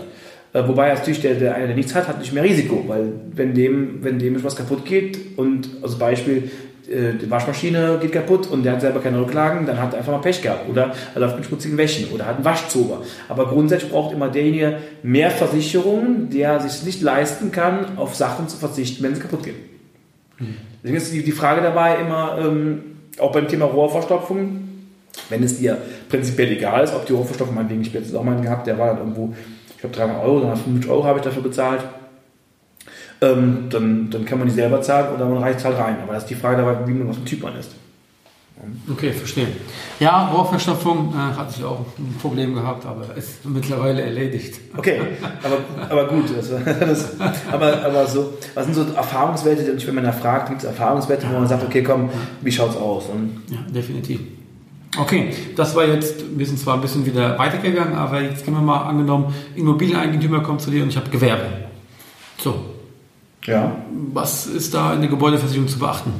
Äh, 0.53 0.67
Wobei 0.67 0.93
natürlich 0.93 1.21
der, 1.21 1.35
der 1.35 1.55
einer, 1.55 1.67
der 1.67 1.75
nichts 1.75 1.93
hat, 1.93 2.07
hat 2.07 2.19
nicht 2.19 2.31
mehr 2.31 2.43
Risiko, 2.43 2.85
weil 2.87 3.11
wenn 3.35 3.53
dem, 3.53 4.03
wenn 4.03 4.17
dem 4.17 4.35
etwas 4.35 4.55
kaputt 4.55 4.85
geht 4.85 5.37
und 5.37 5.69
als 5.81 5.97
Beispiel 5.97 6.49
äh, 6.89 7.13
die 7.13 7.29
Waschmaschine 7.29 7.97
geht 8.01 8.11
kaputt 8.11 8.47
und 8.47 8.63
der 8.63 8.73
hat 8.73 8.81
selber 8.81 8.99
keine 8.99 9.19
Rücklagen, 9.19 9.65
dann 9.65 9.79
hat 9.79 9.93
er 9.93 9.99
einfach 9.99 10.11
mal 10.11 10.19
Pech 10.19 10.41
gehabt 10.41 10.69
oder 10.69 10.93
er 11.13 11.21
läuft 11.21 11.37
mit 11.37 11.45
schmutzigen 11.45 11.77
Wäschen 11.77 12.11
oder 12.11 12.25
hat 12.25 12.35
einen 12.35 12.45
Waschzober. 12.45 13.01
Aber 13.29 13.47
grundsätzlich 13.47 13.91
braucht 13.91 14.13
immer 14.13 14.29
derjenige 14.29 14.79
mehr 15.01 15.31
Versicherung, 15.31 16.29
der 16.29 16.59
sich 16.59 16.83
nicht 16.83 17.01
leisten 17.01 17.51
kann, 17.51 17.97
auf 17.97 18.15
Sachen 18.15 18.47
zu 18.47 18.57
verzichten, 18.57 19.03
wenn 19.03 19.15
sie 19.15 19.21
kaputt 19.21 19.43
gehen. 19.43 19.55
Deswegen 20.83 20.97
ist 20.97 21.13
die, 21.13 21.31
Frage 21.31 21.61
dabei 21.61 21.97
immer, 22.01 22.37
ähm, 22.39 22.83
auch 23.19 23.31
beim 23.31 23.47
Thema 23.47 23.65
Rohrverstopfung, 23.65 24.67
wenn 25.29 25.43
es 25.43 25.59
dir 25.59 25.77
prinzipiell 26.09 26.51
egal 26.51 26.83
ist, 26.83 26.93
ob 26.93 27.05
die 27.05 27.13
Rohrverstopfung, 27.13 27.55
meinetwegen, 27.55 27.81
ich 27.81 27.89
habe 27.89 27.99
jetzt 27.99 28.15
auch 28.15 28.23
mal 28.23 28.33
einen 28.33 28.41
gehabt, 28.41 28.67
der 28.67 28.77
war 28.77 28.87
dann 28.87 28.97
irgendwo, 28.97 29.33
ich 29.69 29.77
glaube 29.77 29.95
300 29.95 30.23
Euro, 30.23 30.39
350 30.41 30.91
Euro 30.91 31.03
habe 31.05 31.19
ich 31.19 31.23
dafür 31.23 31.43
bezahlt, 31.43 31.81
ähm, 33.21 33.67
dann, 33.69 34.09
dann 34.09 34.25
kann 34.25 34.39
man 34.39 34.47
die 34.47 34.53
selber 34.53 34.81
zahlen 34.81 35.15
oder 35.15 35.25
man 35.25 35.37
reicht 35.41 35.63
halt 35.63 35.77
rein. 35.77 35.97
Aber 36.03 36.13
das 36.13 36.23
ist 36.23 36.29
die 36.29 36.35
Frage 36.35 36.57
dabei, 36.57 36.87
wie 36.87 36.93
man 36.93 37.09
was 37.09 37.17
für 37.17 37.23
ein 37.23 37.25
Typ 37.25 37.43
man 37.43 37.57
ist. 37.57 37.71
Okay, 38.89 39.11
verstehe. 39.11 39.47
Ja, 39.99 40.27
Rohrverstopfung 40.27 41.13
äh, 41.13 41.37
hatte 41.37 41.55
ich 41.57 41.63
auch 41.65 41.79
ein 41.97 42.15
Problem 42.21 42.53
gehabt, 42.53 42.85
aber 42.85 43.15
ist 43.17 43.43
mittlerweile 43.45 44.01
erledigt. 44.01 44.59
Okay, 44.77 45.01
aber, 45.41 45.57
aber 45.89 46.07
gut. 46.07 46.25
Das, 46.35 46.49
das, 46.79 47.19
aber, 47.51 47.83
aber 47.83 48.05
so, 48.07 48.33
was 48.53 48.65
sind 48.65 48.75
so 48.75 48.85
Erfahrungswerte, 48.95 49.71
und 49.71 49.85
wenn 49.87 49.95
man 49.95 50.03
da 50.05 50.11
fragt, 50.11 50.49
gibt 50.49 50.61
es 50.61 50.67
Erfahrungswerte, 50.67 51.27
wo 51.29 51.39
man 51.39 51.47
sagt, 51.47 51.63
okay, 51.63 51.83
komm, 51.83 52.09
wie 52.41 52.51
schaut's 52.51 52.77
aus? 52.77 53.05
Und 53.07 53.41
Ja, 53.49 53.59
definitiv. 53.69 54.21
Okay, 54.97 55.33
das 55.55 55.75
war 55.75 55.85
jetzt, 55.85 56.23
wir 56.37 56.45
sind 56.45 56.59
zwar 56.59 56.75
ein 56.75 56.81
bisschen 56.81 57.05
wieder 57.05 57.37
weitergegangen, 57.39 57.95
aber 57.95 58.21
jetzt 58.21 58.45
gehen 58.45 58.53
wir 58.53 58.61
mal 58.61 58.83
angenommen, 58.83 59.33
Immobilieneigentümer 59.55 60.41
kommt 60.41 60.61
zu 60.61 60.69
dir 60.69 60.83
und 60.83 60.89
ich 60.89 60.97
habe 60.97 61.09
Gewerbe. 61.09 61.45
So, 62.37 62.72
ja. 63.45 63.75
was 64.13 64.45
ist 64.45 64.73
da 64.73 64.93
in 64.93 65.01
der 65.01 65.09
Gebäudeversicherung 65.09 65.67
zu 65.67 65.79
beachten? 65.79 66.13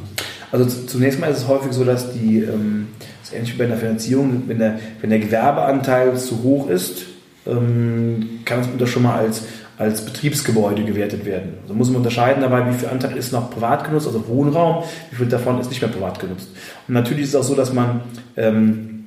Also 0.51 0.65
zunächst 0.85 1.19
mal 1.19 1.31
ist 1.31 1.39
es 1.39 1.47
häufig 1.47 1.73
so, 1.73 1.83
dass 1.83 2.13
die, 2.13 2.39
ähm, 2.39 2.87
das 2.99 3.29
ist 3.29 3.35
ähnlich 3.35 3.53
wie 3.55 3.57
bei 3.57 3.65
der 3.65 3.77
Finanzierung, 3.77 4.43
wenn 4.47 4.59
der, 4.59 4.79
wenn 5.01 5.09
der 5.09 5.19
Gewerbeanteil 5.19 6.15
zu 6.17 6.43
hoch 6.43 6.69
ist, 6.69 7.05
ähm, 7.47 8.41
kann 8.45 8.59
das 8.59 8.67
unter 8.67 8.87
schon 8.87 9.03
mal 9.03 9.17
als, 9.17 9.43
als 9.77 10.05
Betriebsgebäude 10.05 10.83
gewertet 10.83 11.25
werden. 11.25 11.55
Also 11.63 11.73
muss 11.73 11.87
man 11.87 11.97
unterscheiden 11.97 12.41
dabei, 12.41 12.69
wie 12.69 12.77
viel 12.77 12.89
Anteil 12.89 13.17
ist 13.17 13.33
noch 13.33 13.49
privat 13.49 13.83
genutzt, 13.83 14.07
also 14.07 14.27
Wohnraum, 14.27 14.83
wie 15.09 15.15
viel 15.15 15.27
davon 15.27 15.59
ist 15.59 15.69
nicht 15.69 15.81
mehr 15.81 15.89
privat 15.89 16.19
genutzt. 16.19 16.49
Und 16.87 16.93
natürlich 16.93 17.23
ist 17.23 17.29
es 17.29 17.35
auch 17.35 17.43
so, 17.43 17.55
dass 17.55 17.73
man, 17.73 18.01
ähm, 18.37 19.05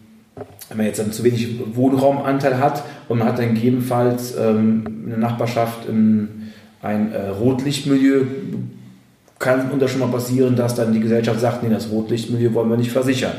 wenn 0.69 0.79
man 0.79 0.87
jetzt 0.87 0.99
dann 0.99 1.13
zu 1.13 1.23
wenig 1.23 1.61
Wohnraumanteil 1.75 2.59
hat 2.59 2.83
und 3.09 3.19
man 3.19 3.29
hat 3.29 3.39
dann 3.39 3.55
gegebenenfalls 3.55 4.37
ähm, 4.37 4.85
in 5.05 5.11
der 5.11 5.19
Nachbarschaft 5.19 5.89
ein, 5.89 6.46
ein 6.87 7.13
äh, 7.13 7.29
Rotlichtmilieu, 7.29 8.25
kann 9.39 9.71
unter 9.71 9.89
schon 9.89 10.01
mal 10.01 10.09
passieren, 10.09 10.57
dass 10.57 10.75
dann 10.75 10.93
die 10.93 11.01
Gesellschaft 11.01 11.41
sagt, 11.41 11.63
nee, 11.63 11.69
das 11.69 11.91
Rotlichtmilieu 11.91 12.55
wollen 12.55 12.71
wir 12.71 12.77
nicht 12.77 12.91
versichern, 12.91 13.33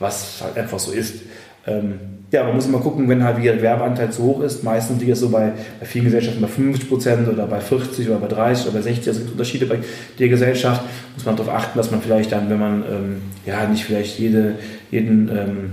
was 0.00 0.40
halt 0.42 0.56
einfach 0.56 0.78
so 0.78 0.90
ist. 0.90 1.22
Ähm, 1.66 1.94
ja, 2.32 2.42
man 2.42 2.56
muss 2.56 2.66
immer 2.66 2.80
gucken, 2.80 3.08
wenn 3.08 3.22
halt 3.22 3.42
der 3.44 3.62
Werbeanteil 3.62 4.10
zu 4.10 4.24
hoch 4.24 4.42
ist. 4.42 4.64
Meistens 4.64 4.98
liegt 4.98 5.12
es 5.12 5.20
so 5.20 5.28
bei, 5.28 5.52
bei 5.78 5.86
vielen 5.86 6.06
Gesellschaften 6.06 6.40
bei 6.40 6.48
50 6.48 6.88
Prozent 6.88 7.28
oder 7.28 7.46
bei 7.46 7.60
40 7.60 8.08
oder 8.08 8.18
bei 8.18 8.26
30 8.26 8.66
oder 8.66 8.74
bei 8.74 8.82
60. 8.82 9.06
Also 9.06 9.10
es 9.10 9.18
gibt 9.18 9.32
Unterschiede 9.32 9.66
bei 9.66 9.78
der 10.18 10.28
Gesellschaft. 10.28 10.82
Muss 11.14 11.24
man 11.24 11.36
darauf 11.36 11.54
achten, 11.54 11.78
dass 11.78 11.92
man 11.92 12.02
vielleicht 12.02 12.32
dann, 12.32 12.50
wenn 12.50 12.58
man 12.58 12.82
ähm, 12.90 13.16
ja 13.46 13.68
nicht 13.68 13.84
vielleicht 13.84 14.18
jede, 14.18 14.56
jeden 14.90 15.28
ähm, 15.28 15.70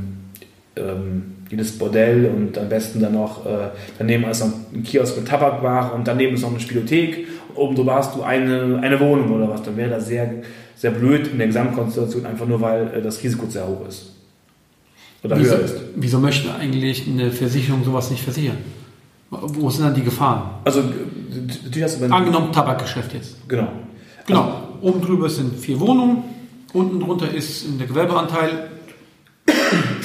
ähm, 0.75 1.23
jedes 1.51 1.77
Bordell 1.77 2.31
und 2.33 2.57
am 2.57 2.69
besten 2.69 3.01
dann 3.01 3.13
noch, 3.13 3.45
äh, 3.45 3.69
daneben 3.99 4.23
ist 4.23 4.39
noch 4.39 4.53
ein 4.73 4.83
Kiosk 4.83 5.17
mit 5.17 5.27
Tabakware 5.27 5.93
und 5.93 6.07
daneben 6.07 6.35
ist 6.35 6.41
noch 6.41 6.49
eine 6.49 6.59
Spielothek 6.61 7.27
und 7.49 7.57
oben 7.57 7.75
drüber 7.75 7.95
hast 7.95 8.15
du 8.15 8.23
eine, 8.23 8.79
eine 8.81 8.99
Wohnung 8.99 9.31
oder 9.31 9.49
was. 9.49 9.61
Dann 9.63 9.75
wäre 9.75 9.89
das 9.89 10.07
sehr, 10.07 10.33
sehr 10.75 10.91
blöd 10.91 11.27
in 11.27 11.37
der 11.37 11.47
Gesamtkonstellation, 11.47 12.25
einfach 12.25 12.47
nur 12.47 12.61
weil 12.61 12.87
äh, 12.95 13.01
das 13.01 13.21
Risiko 13.21 13.45
sehr 13.47 13.67
hoch 13.67 13.85
ist. 13.87 14.13
Oder 15.23 15.37
wieso, 15.37 15.55
höher 15.55 15.65
ist. 15.65 15.75
Wieso 15.95 16.19
möchte 16.19 16.55
eigentlich 16.55 17.05
eine 17.07 17.31
Versicherung 17.31 17.83
sowas 17.83 18.09
nicht 18.09 18.23
versichern? 18.23 18.57
Wo 19.29 19.69
sind 19.69 19.85
dann 19.85 19.93
die 19.93 20.03
Gefahren? 20.03 20.49
Also, 20.63 20.83
natürlich 21.63 21.83
hast 21.83 22.01
du 22.01 22.05
Angenommen 22.05 22.51
Tabakgeschäft 22.51 23.13
jetzt. 23.13 23.47
Genau. 23.47 23.67
Genau. 24.25 24.41
Also, 24.41 24.71
Oben 24.81 25.01
drüber 25.01 25.29
sind 25.29 25.55
vier 25.59 25.79
Wohnungen, 25.79 26.23
unten 26.73 26.99
drunter 26.99 27.31
ist 27.31 27.65
der 27.79 27.85
Gewerbeanteil, 27.85 28.69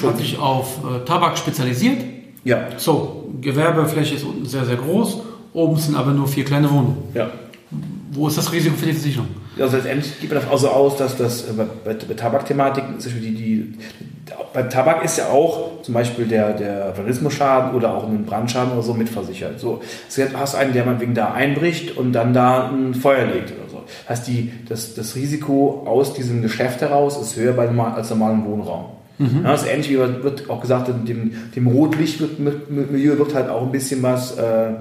hat 0.03 0.19
sich 0.19 0.39
auf 0.39 0.79
äh, 0.85 1.05
Tabak 1.05 1.39
spezialisiert. 1.39 2.05
Ja. 2.45 2.69
So, 2.77 3.29
Gewerbefläche 3.41 4.15
ist 4.15 4.25
unten 4.25 4.47
sehr, 4.47 4.65
sehr 4.65 4.77
groß, 4.77 5.21
oben 5.53 5.77
sind 5.77 5.97
aber 5.97 6.13
nur 6.13 6.29
vier 6.29 6.45
kleine 6.45 6.71
Wohnungen. 6.71 6.99
Ja. 7.15 7.31
Wo 8.13 8.29
ist 8.29 8.39
das 8.39 8.53
Risiko 8.53 8.77
für 8.77 8.87
die 8.87 8.93
Versicherung? 8.93 9.29
Also 9.59 9.77
letztendlich 9.77 10.21
geht 10.21 10.31
man 10.31 10.43
davon 10.43 10.59
so 10.59 10.69
aus, 10.69 10.97
dass 10.97 11.17
das 11.17 11.49
äh, 11.49 11.53
bei, 11.53 11.95
bei, 11.95 12.15
Tabakthematiken, 12.15 12.97
die, 12.99 13.35
die, 13.35 13.75
beim 14.53 14.71
Tabak 14.71 15.05
ist 15.05 15.19
ja 15.19 15.29
auch 15.29 15.83
zum 15.83 15.95
Beispiel 15.95 16.27
der, 16.27 16.53
der 16.53 16.97
Vandalismusschaden 16.97 17.75
oder 17.75 17.95
auch 17.95 18.07
ein 18.07 18.25
Brandschaden 18.25 18.73
oder 18.73 18.83
so 18.83 18.95
mitversichert. 18.95 19.59
So, 19.59 19.81
du 20.15 20.39
hast 20.39 20.55
einen, 20.55 20.73
der 20.73 20.85
man 20.85 21.01
wegen 21.01 21.15
da 21.15 21.33
einbricht 21.33 21.97
und 21.97 22.13
dann 22.13 22.35
da 22.35 22.69
ein 22.69 22.95
Feuer 22.95 23.27
legt 23.27 23.53
oder 23.53 23.69
so. 23.71 23.85
Heißt, 24.09 24.27
die, 24.27 24.53
das, 24.69 24.95
das 24.95 25.15
Risiko 25.15 25.85
aus 25.87 26.13
diesem 26.15 26.43
Geschäft 26.43 26.81
heraus 26.81 27.17
ist 27.21 27.37
höher 27.37 27.53
bei, 27.53 27.69
als 27.69 28.11
normalen 28.11 28.45
Wohnraum. 28.45 28.96
Mhm. 29.19 29.41
Ja, 29.45 29.53
das 29.53 29.63
ist 29.63 29.69
ähnlich 29.69 29.91
wie 29.91 29.99
wird 29.99 30.51
auch 30.51 30.61
gesagt, 30.61 30.89
dem, 30.89 31.33
dem 31.55 31.67
Rotlichtmilieu 31.67 33.19
wird 33.19 33.35
halt 33.35 33.49
auch 33.49 33.63
ein 33.63 33.73
bisschen 33.73 34.03
was, 34.03 34.37
äh, 34.37 34.73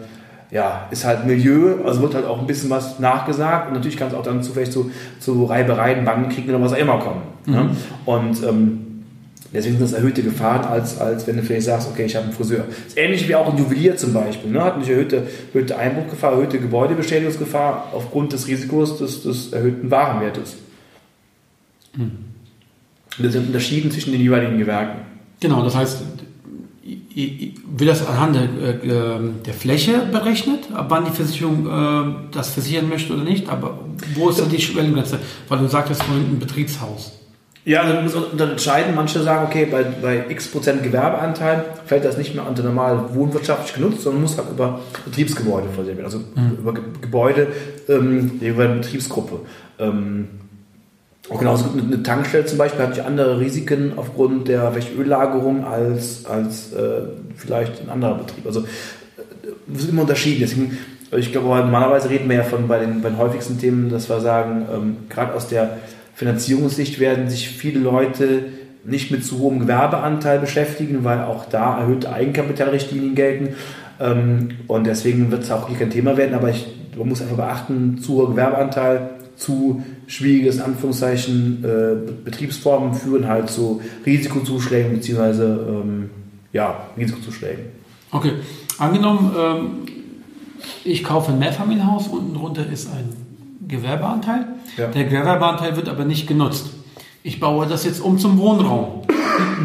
ja, 0.51 0.87
ist 0.91 1.05
halt 1.05 1.25
Milieu, 1.25 1.83
also 1.85 2.01
wird 2.01 2.15
halt 2.15 2.25
auch 2.25 2.39
ein 2.39 2.47
bisschen 2.47 2.69
was 2.69 2.99
nachgesagt 2.99 3.69
und 3.69 3.73
natürlich 3.73 3.97
kann 3.97 4.09
es 4.09 4.13
auch 4.13 4.23
dann 4.23 4.43
zufällig 4.43 4.71
zu, 4.71 4.91
zu 5.19 5.45
Reibereien, 5.45 6.05
Bandenkriegen 6.05 6.49
oder 6.53 6.63
was 6.63 6.73
auch 6.73 6.77
immer 6.77 6.99
kommen. 6.99 7.21
Mhm. 7.45 7.53
Ja? 7.53 7.69
Und 8.05 8.43
ähm, 8.43 8.85
Deswegen 9.55 9.77
sind 9.77 9.83
das 9.83 9.93
erhöhte 9.93 10.21
Gefahren, 10.21 10.65
als, 10.65 10.99
als 10.99 11.25
wenn 11.27 11.37
du 11.37 11.43
vielleicht 11.43 11.67
sagst, 11.67 11.87
okay, 11.89 12.03
ich 12.05 12.15
habe 12.15 12.25
einen 12.25 12.33
Friseur. 12.33 12.65
Das 12.67 12.87
ist 12.87 12.97
ähnlich 12.97 13.27
wie 13.27 13.35
auch 13.35 13.51
ein 13.51 13.57
Juwelier 13.57 13.95
zum 13.95 14.11
Beispiel. 14.11 14.51
Ne? 14.51 14.61
Hat 14.61 14.77
nicht 14.77 14.89
erhöhte, 14.89 15.27
erhöhte 15.53 15.77
Einbruchgefahr, 15.77 16.33
erhöhte 16.33 16.59
Gebäudebeschädigungsgefahr 16.59 17.91
aufgrund 17.93 18.33
des 18.33 18.47
Risikos 18.47 18.97
des, 18.97 19.23
des 19.23 19.53
erhöhten 19.53 19.89
Warenwertes. 19.89 20.57
Das 23.17 23.33
sind 23.33 23.47
Unterschieden 23.47 23.91
zwischen 23.91 24.11
den 24.11 24.21
jeweiligen 24.21 24.57
Gewerken. 24.57 25.01
Genau, 25.39 25.63
das 25.63 25.75
heißt, 25.75 26.03
wird 27.15 27.89
das 27.89 28.05
anhand 28.05 28.35
der, 28.35 28.43
äh, 28.43 29.19
der 29.45 29.53
Fläche 29.53 30.01
berechnet, 30.11 30.69
ab 30.73 30.87
wann 30.89 31.05
die 31.05 31.11
Versicherung 31.11 31.65
äh, 31.65 32.15
das 32.31 32.49
versichern 32.49 32.89
möchte 32.89 33.13
oder 33.13 33.23
nicht? 33.23 33.49
Aber 33.49 33.79
wo 34.15 34.29
ist 34.29 34.39
dann 34.39 34.49
die 34.49 34.61
Schwellengrenze? 34.61 35.19
Weil 35.47 35.59
du 35.59 35.67
sagtest 35.67 36.03
vorhin 36.03 36.25
ein 36.25 36.39
Betriebshaus. 36.39 37.13
Ja, 37.63 37.81
also 37.81 37.95
man 37.95 38.03
muss 38.03 38.15
unterscheiden. 38.15 38.93
Manche 38.93 39.23
sagen, 39.23 39.47
okay, 39.47 39.65
bei, 39.65 39.83
bei 39.83 40.25
x 40.29 40.49
Prozent 40.49 40.83
Gewerbeanteil 40.83 41.65
fällt 41.85 42.05
das 42.05 42.17
nicht 42.17 42.35
mehr 42.35 42.47
unter 42.47 42.61
normal 42.61 43.09
wohnwirtschaftlich 43.13 43.73
genutzt, 43.73 44.01
sondern 44.03 44.21
muss 44.21 44.37
halt 44.37 44.51
über 44.51 44.81
Betriebsgebäude 45.03 45.67
versichert 45.73 45.97
werden. 45.97 46.05
Also 46.05 46.19
mhm. 46.19 46.57
über 46.59 46.73
Gebäude 47.01 47.47
ähm, 47.89 48.39
über 48.39 48.65
eine 48.65 48.75
Betriebsgruppe. 48.75 49.39
Ähm, 49.79 50.27
auch 51.29 51.39
genauso 51.39 51.65
gut 51.65 51.81
eine 51.83 52.03
Tankstelle 52.03 52.45
zum 52.45 52.57
Beispiel 52.57 52.85
hat 52.85 52.97
ja 52.97 53.05
andere 53.05 53.39
Risiken 53.39 53.93
aufgrund 53.95 54.47
der 54.47 54.71
Öllagerung 54.97 55.65
als, 55.65 56.25
als 56.25 56.71
äh, 56.73 57.01
vielleicht 57.35 57.81
ein 57.81 57.89
anderer 57.89 58.15
Betrieb. 58.19 58.45
Also 58.45 58.65
das 59.67 59.81
sind 59.81 59.91
immer 59.91 60.03
Unterschiede. 60.03 60.41
Deswegen, 60.41 60.77
ich 61.11 61.31
glaube, 61.31 61.47
normalerweise 61.47 62.09
reden 62.09 62.29
wir 62.29 62.37
ja 62.37 62.43
von 62.43 62.67
bei 62.67 62.79
den, 62.79 63.01
bei 63.01 63.09
den 63.09 63.17
häufigsten 63.17 63.59
Themen, 63.59 63.89
dass 63.89 64.09
wir 64.09 64.19
sagen, 64.19 64.65
ähm, 64.71 64.97
gerade 65.09 65.33
aus 65.33 65.47
der 65.47 65.77
Finanzierungssicht 66.13 66.99
werden 66.99 67.29
sich 67.29 67.49
viele 67.49 67.79
Leute 67.79 68.45
nicht 68.83 69.09
mit 69.09 69.25
zu 69.25 69.39
hohem 69.39 69.59
Gewerbeanteil 69.59 70.39
beschäftigen, 70.39 71.03
weil 71.03 71.21
auch 71.21 71.45
da 71.45 71.79
erhöhte 71.79 72.13
Eigenkapitalrichtlinien 72.13 73.15
gelten. 73.15 73.55
Ähm, 73.99 74.49
und 74.67 74.85
deswegen 74.85 75.31
wird 75.31 75.43
es 75.43 75.51
auch 75.51 75.67
hier 75.67 75.77
kein 75.77 75.89
Thema 75.89 76.17
werden. 76.17 76.35
Aber 76.35 76.49
ich, 76.49 76.67
man 76.95 77.09
muss 77.09 77.21
einfach 77.21 77.37
beachten, 77.37 77.97
zu 77.97 78.13
hoher 78.13 78.29
Gewerbeanteil, 78.29 79.09
zu 79.35 79.83
schwieriges 80.07 80.59
Anführungszeichen 80.59 81.63
äh, 81.63 82.11
Betriebsformen 82.23 82.93
führen 82.93 83.27
halt 83.27 83.49
zu 83.49 83.81
Risikozuschlägen 84.05 84.93
bzw. 84.93 85.43
Ähm, 85.43 86.09
ja, 86.53 86.87
Risikozuschlägen. 86.97 87.65
Okay, 88.11 88.33
angenommen, 88.77 89.31
ähm, 89.37 89.65
ich 90.83 91.03
kaufe 91.03 91.31
ein 91.31 91.39
Mehrfamilienhaus, 91.39 92.07
unten 92.07 92.33
drunter 92.33 92.65
ist 92.67 92.87
ein 92.87 93.09
Gewerbeanteil. 93.67 94.47
Ja. 94.77 94.87
Der 94.87 95.05
Gewerbeanteil 95.05 95.75
wird 95.75 95.89
aber 95.89 96.05
nicht 96.05 96.27
genutzt. 96.27 96.69
Ich 97.23 97.39
baue 97.39 97.65
das 97.65 97.85
jetzt 97.85 98.01
um 98.01 98.19
zum 98.19 98.37
Wohnraum. 98.37 99.01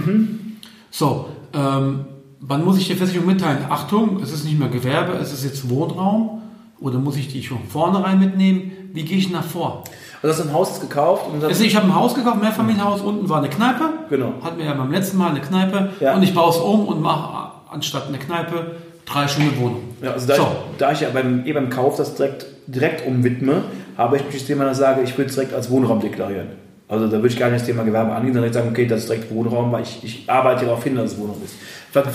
Mhm. 0.06 0.56
So, 0.90 1.26
ähm, 1.52 2.06
wann 2.40 2.64
muss 2.64 2.78
ich 2.78 2.88
der 2.88 2.96
Versicherung 2.96 3.26
mitteilen? 3.26 3.66
Achtung, 3.68 4.20
es 4.22 4.32
ist 4.32 4.44
nicht 4.44 4.58
mehr 4.58 4.68
Gewerbe, 4.68 5.12
es 5.12 5.32
ist 5.32 5.44
jetzt 5.44 5.68
Wohnraum. 5.68 6.42
Oder 6.80 6.98
muss 6.98 7.16
ich 7.16 7.28
die 7.28 7.42
schon 7.42 7.58
vornherein 7.68 8.18
mitnehmen? 8.18 8.72
Wie 8.92 9.04
gehe 9.04 9.18
ich 9.18 9.30
nach 9.30 9.44
vor? 9.44 9.84
Also 10.22 10.34
hast 10.34 10.44
du 10.44 10.48
ein 10.48 10.54
Haus 10.54 10.80
gekauft? 10.80 11.26
Und 11.32 11.44
also 11.44 11.64
ich 11.64 11.76
habe 11.76 11.86
ein 11.86 11.94
Haus 11.94 12.14
gekauft, 12.14 12.40
Mehrfamilienhaus, 12.40 13.00
unten 13.00 13.28
war 13.28 13.38
eine 13.38 13.48
Kneipe. 13.48 13.84
Genau. 14.08 14.32
Hatten 14.42 14.58
wir 14.58 14.66
ja 14.66 14.74
beim 14.74 14.90
letzten 14.90 15.18
Mal 15.18 15.30
eine 15.30 15.40
Kneipe. 15.40 15.90
Ja. 16.00 16.14
Und 16.14 16.22
ich 16.22 16.34
baue 16.34 16.50
es 16.50 16.56
um 16.56 16.86
und 16.86 17.00
mache 17.00 17.52
anstatt 17.70 18.08
eine 18.08 18.18
Kneipe 18.18 18.76
drei 19.06 19.28
schöne 19.28 19.56
Wohnungen. 19.58 19.94
Ja, 20.02 20.12
also 20.12 20.26
da, 20.26 20.36
so. 20.36 20.42
ich, 20.42 20.78
da 20.78 20.92
ich 20.92 21.00
ja 21.00 21.10
beim, 21.10 21.46
eh 21.46 21.52
beim 21.52 21.70
Kauf 21.70 21.96
das 21.96 22.14
direkt, 22.14 22.46
direkt 22.66 23.06
umwidme, 23.06 23.62
habe 23.96 24.16
ich 24.16 24.22
das 24.32 24.46
Thema, 24.46 24.64
dass 24.64 24.78
ich 24.78 24.80
sage, 24.80 25.02
ich 25.02 25.16
will 25.18 25.26
es 25.26 25.34
direkt 25.34 25.52
als 25.52 25.70
Wohnraum 25.70 26.00
deklarieren. 26.00 26.48
Also 26.88 27.06
da 27.06 27.12
würde 27.12 27.28
ich 27.28 27.38
gar 27.38 27.50
nicht 27.50 27.60
das 27.60 27.66
Thema 27.66 27.84
Gewerbe 27.84 28.12
angehen, 28.12 28.34
sondern 28.34 28.52
sagen, 28.52 28.70
okay, 28.70 28.86
das 28.86 29.00
ist 29.00 29.08
direkt 29.08 29.32
Wohnraum, 29.32 29.70
weil 29.70 29.82
ich, 29.82 30.02
ich 30.02 30.24
arbeite 30.28 30.64
darauf 30.64 30.82
hin, 30.82 30.96
dass 30.96 31.12
es 31.12 31.18
Wohnraum 31.18 31.40
ist. 31.44 31.54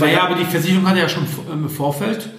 Naja, 0.02 0.24
aber 0.24 0.36
die 0.36 0.44
Versicherung 0.44 0.88
hat 0.88 0.98
ja 0.98 1.08
schon 1.08 1.26
im 1.52 1.70
Vorfeld 1.70 2.30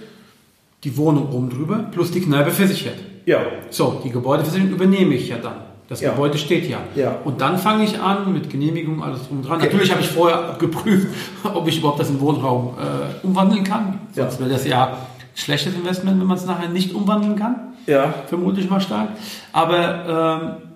die 0.85 0.97
Wohnung 0.97 1.33
oben 1.33 1.51
drüber 1.51 1.87
plus 1.91 2.11
die 2.11 2.21
Kneipe 2.21 2.51
versichert. 2.51 2.99
Ja. 3.25 3.41
So, 3.71 4.01
die 4.05 4.11
Gebäudeversicherung 4.11 4.73
übernehme 4.73 5.15
ich 5.15 5.29
ja 5.29 5.39
dann. 5.39 5.67
Das 5.89 6.01
ja. 6.01 6.11
Gebäude 6.11 6.37
steht 6.37 6.69
ja. 6.69 6.79
ja. 6.97 7.17
Und 7.25 7.41
dann 7.41 7.59
fange 7.59 7.85
ich 7.85 8.01
an 8.01 8.33
mit 8.33 8.51
Genehmigung, 8.51 9.03
alles 9.03 9.29
drum 9.29 9.43
dran. 9.43 9.59
Okay. 9.59 9.67
Natürlich 9.67 9.91
habe 9.93 10.01
ich 10.01 10.09
vorher 10.09 10.57
geprüft, 10.59 11.09
ob 11.55 11.69
ich 11.69 11.79
überhaupt 11.79 12.01
das 12.01 12.11
in 12.11 12.21
Wohnraum 12.21 12.75
äh, 12.79 13.27
umwandeln 13.27 13.62
kann. 13.62 14.01
Sonst 14.12 14.35
ja. 14.35 14.41
wäre 14.41 14.51
das 14.51 14.67
ja 14.67 14.99
schlechtes 15.35 15.75
Investment, 15.75 16.21
wenn 16.21 16.27
man 16.27 16.37
es 16.37 16.47
nachher 16.47 16.69
nicht 16.69 16.95
umwandeln 16.95 17.37
kann. 17.37 17.75
Ja. 17.87 18.15
Vermute 18.27 18.61
ich 18.61 18.69
mal 18.69 18.81
stark. 18.81 19.11
Aber 19.53 20.41
ähm, 20.43 20.69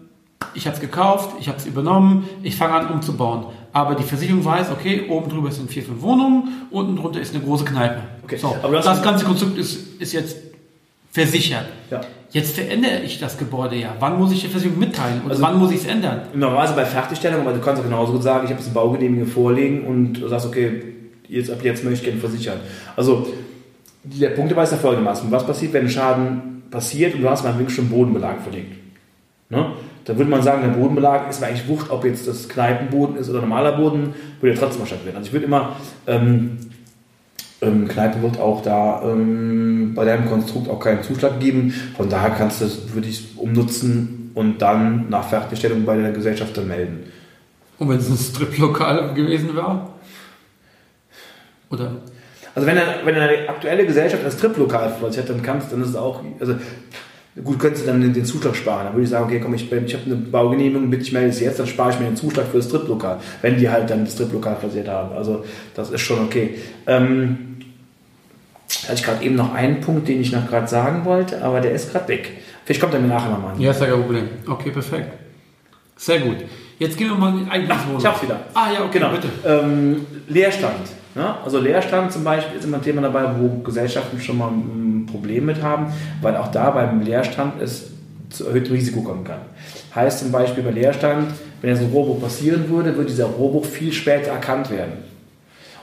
ich 0.55 0.67
habe 0.67 0.77
es 0.77 0.81
gekauft, 0.81 1.31
ich 1.41 1.49
habe 1.49 1.59
es 1.59 1.67
übernommen, 1.67 2.29
ich 2.43 2.57
fange 2.57 2.75
an 2.75 2.89
umzubauen. 2.89 3.47
Aber 3.73 3.95
die 3.95 4.03
Versicherung 4.03 4.45
weiß, 4.45 4.71
okay, 4.73 5.07
oben 5.09 5.31
drüber 5.31 5.51
sind 5.51 5.71
vier, 5.71 5.83
fünf 5.83 6.03
Wohnungen, 6.03 6.67
unten 6.71 6.97
drunter 6.97 7.21
ist 7.21 7.35
eine 7.35 7.45
große 7.45 7.65
Kneipe. 7.65 8.01
Okay. 8.25 8.37
So, 8.37 8.57
Aber 8.63 8.75
das, 8.75 8.85
das 8.85 9.03
ganze 9.03 9.25
Konstrukt 9.25 9.57
ist, 9.59 10.01
ist 10.01 10.13
jetzt 10.13 10.37
versichert. 11.13 11.67
Ja. 11.91 12.01
Jetzt 12.31 12.55
verändere 12.55 13.03
ich 13.05 13.19
das 13.19 13.37
Gebäude 13.39 13.77
ja. 13.77 13.95
Wann 13.99 14.19
muss 14.19 14.33
ich 14.33 14.41
die 14.41 14.49
Versicherung 14.49 14.79
mitteilen 14.79 15.23
und 15.23 15.31
also, 15.31 15.43
wann 15.43 15.59
muss 15.59 15.73
ich 15.73 15.79
es 15.79 15.87
ändern? 15.87 16.23
Normalerweise 16.33 16.75
bei 16.75 16.85
Fertigstellung, 16.85 17.41
aber 17.41 17.53
du 17.53 17.61
kannst 17.61 17.81
auch 17.81 17.85
genauso 17.85 18.13
gut 18.13 18.23
sagen, 18.23 18.45
ich 18.45 18.53
habe 18.53 18.63
eine 18.63 18.73
Baugenehmigung 18.73 19.27
vorlegen 19.27 19.85
und 19.85 20.15
du 20.15 20.29
sagst, 20.29 20.47
okay, 20.47 20.83
jetzt, 21.29 21.51
ab 21.51 21.59
jetzt 21.63 21.83
möchte 21.83 22.01
ich 22.01 22.05
gerne 22.05 22.21
versichern. 22.21 22.61
Also 22.95 23.27
der 24.05 24.31
Punkt 24.31 24.53
dabei 24.53 24.63
ist 24.63 24.73
ja 24.73 24.79
folgendermaßen. 24.79 25.31
Was 25.31 25.45
passiert, 25.45 25.73
wenn 25.73 25.87
ein 25.87 25.91
Schaden 25.91 26.63
passiert 26.71 27.15
und 27.15 27.23
du 27.23 27.29
hast 27.29 27.43
meinetwegen 27.43 27.71
schon 27.71 27.89
Bodenbelag 27.89 28.41
verlegt? 28.43 28.77
Ne? 29.49 29.73
Da 30.05 30.17
würde 30.17 30.31
man 30.31 30.43
sagen, 30.43 30.63
der 30.63 30.71
Bodenbelag 30.71 31.29
ist 31.29 31.41
mir 31.41 31.49
eigentlich 31.49 31.69
wurscht, 31.69 31.91
ob 31.91 32.05
jetzt 32.05 32.27
das 32.27 32.49
Kneipenboden 32.49 33.17
ist 33.17 33.29
oder 33.29 33.41
normaler 33.41 33.73
Boden, 33.73 34.15
würde 34.41 34.55
ja 34.55 34.61
trotzdem 34.61 34.83
erstattet 34.83 35.07
werden. 35.07 35.17
Also 35.17 35.29
ich 35.29 35.33
würde 35.33 35.47
immer, 35.47 35.77
ähm, 36.07 36.59
ähm, 37.63 37.89
Kneipe 37.89 38.23
wird 38.23 38.41
auch 38.41 38.63
da 38.63 39.03
ähm, 39.05 39.93
bei 39.95 40.05
deinem 40.05 40.29
Konstrukt 40.29 40.69
auch 40.69 40.81
keinen 40.81 41.03
Zuschlag 41.03 41.39
geben. 41.41 41.75
Von 41.97 42.09
daher 42.09 42.31
kannst 42.31 42.61
du 42.61 42.65
das, 42.65 42.95
würde 42.95 43.09
ich 43.09 43.37
umnutzen 43.37 44.31
und 44.35 44.63
dann 44.63 45.09
nach 45.11 45.29
Fertigstellung 45.29 45.85
bei 45.85 45.97
der 45.97 46.13
Gesellschaft 46.13 46.57
dann 46.57 46.69
melden. 46.69 47.05
Und 47.79 47.89
wenn 47.89 47.99
es 47.99 48.09
ein 48.09 48.17
Strip-Lokal 48.17 49.15
gewesen 49.15 49.55
wäre? 49.55 49.89
Oder? 51.71 51.97
Also 52.55 52.67
wenn, 52.67 52.77
wenn 53.05 53.15
eine 53.15 53.49
aktuelle 53.49 53.87
Gesellschaft 53.87 54.25
ein 54.25 54.31
Strip-Lokal 54.31 54.93
hat, 55.01 55.29
dann 55.29 55.43
kannst 55.43 55.73
dann 55.73 55.83
ist 55.83 55.91
es 55.91 55.97
auch, 55.97 56.23
also 56.41 56.57
gut, 57.45 57.59
könntest 57.59 57.85
du 57.85 57.91
dann 57.91 58.01
den, 58.01 58.13
den 58.13 58.25
Zuschlag 58.25 58.57
sparen. 58.57 58.85
Dann 58.85 58.95
würde 58.95 59.05
ich 59.05 59.11
sagen, 59.11 59.25
okay, 59.25 59.41
komm, 59.41 59.55
ich, 59.55 59.71
ich 59.71 59.95
habe 59.95 60.05
eine 60.07 60.17
Baugenehmigung, 60.17 60.91
bitte 60.91 61.03
ich 61.03 61.13
melde 61.13 61.29
es 61.29 61.41
jetzt, 61.41 61.59
dann 61.59 61.67
spare 61.67 61.91
ich 61.91 61.99
mir 62.01 62.07
den 62.07 62.17
Zuschlag 62.17 62.47
für 62.47 62.59
das 62.59 62.67
Strip-Lokal, 62.67 63.19
wenn 63.43 63.59
die 63.59 63.69
halt 63.69 63.91
dann 63.91 64.05
das 64.05 64.15
Strip-Lokal 64.15 64.57
versiert 64.57 64.89
haben. 64.89 65.15
Also 65.17 65.45
das 65.75 65.91
ist 65.91 66.01
schon 66.01 66.21
okay. 66.25 66.57
Ähm, 66.87 67.51
hatte 68.85 68.95
ich 68.95 69.03
gerade 69.05 69.25
eben 69.25 69.35
noch 69.35 69.55
einen 69.55 69.81
Punkt, 69.81 70.09
den 70.09 70.21
ich 70.21 70.33
noch 70.33 70.47
gerade 70.49 70.67
sagen 70.67 71.05
wollte, 71.05 71.43
aber 71.43 71.61
der 71.61 71.73
ist 71.73 71.93
gerade 71.93 72.09
weg. 72.09 72.31
Vielleicht 72.65 72.81
kommt 72.81 72.95
er 72.95 73.01
mir 73.01 73.09
nachher 73.09 73.31
nochmal. 73.31 73.55
Ja, 73.59 73.71
ist 73.71 73.81
ja 73.81 73.87
kein 73.87 74.01
Problem. 74.01 74.29
Okay, 74.47 74.71
perfekt. 74.71 75.13
Sehr 75.97 76.21
gut. 76.21 76.37
Jetzt 76.79 76.97
gehen 76.97 77.09
wir 77.09 77.17
mal 77.17 77.37
in 77.37 77.45
die 77.45 77.51
Eigentumswohnung. 77.51 78.01
Ich 78.01 78.07
hab's 78.07 78.23
wieder. 78.23 78.41
Ah 78.55 78.73
ja, 78.73 78.85
okay, 78.85 78.99
genau. 78.99 79.11
bitte. 79.11 79.29
Ähm, 79.45 80.07
Leerstand. 80.29 80.89
Ja? 81.15 81.39
Also 81.45 81.59
Leerstand 81.59 82.13
zum 82.13 82.25
Beispiel 82.25 82.59
ist 82.59 82.65
immer 82.65 82.79
ein 82.79 82.83
Thema 82.83 83.03
dabei, 83.03 83.35
wo 83.39 83.61
Gesellschaften 83.63 84.21
schon 84.21 84.39
mal 84.39 84.49
ein 84.49 84.90
Problem 85.11 85.47
mit 85.47 85.63
haben, 85.63 85.93
weil 86.23 86.37
auch 86.37 86.49
da 86.49 86.71
beim 86.71 87.01
Leerstand 87.03 87.61
es 87.61 87.91
zu 88.31 88.47
erhöhtem 88.47 88.75
Risiko 88.75 89.03
kommen 89.03 89.25
kann. 89.25 89.41
Heißt 89.95 90.21
zum 90.21 90.31
Beispiel 90.33 90.63
bei 90.63 90.71
Leerstand, 90.71 91.33
wenn 91.61 91.71
jetzt 91.71 91.83
ein 91.83 91.91
Rohrbruch 91.91 92.21
passieren 92.21 92.69
würde, 92.69 92.97
würde 92.97 93.11
dieser 93.11 93.27
Rohrbruch 93.27 93.65
viel 93.65 93.93
später 93.93 94.31
erkannt 94.31 94.71
werden. 94.71 95.11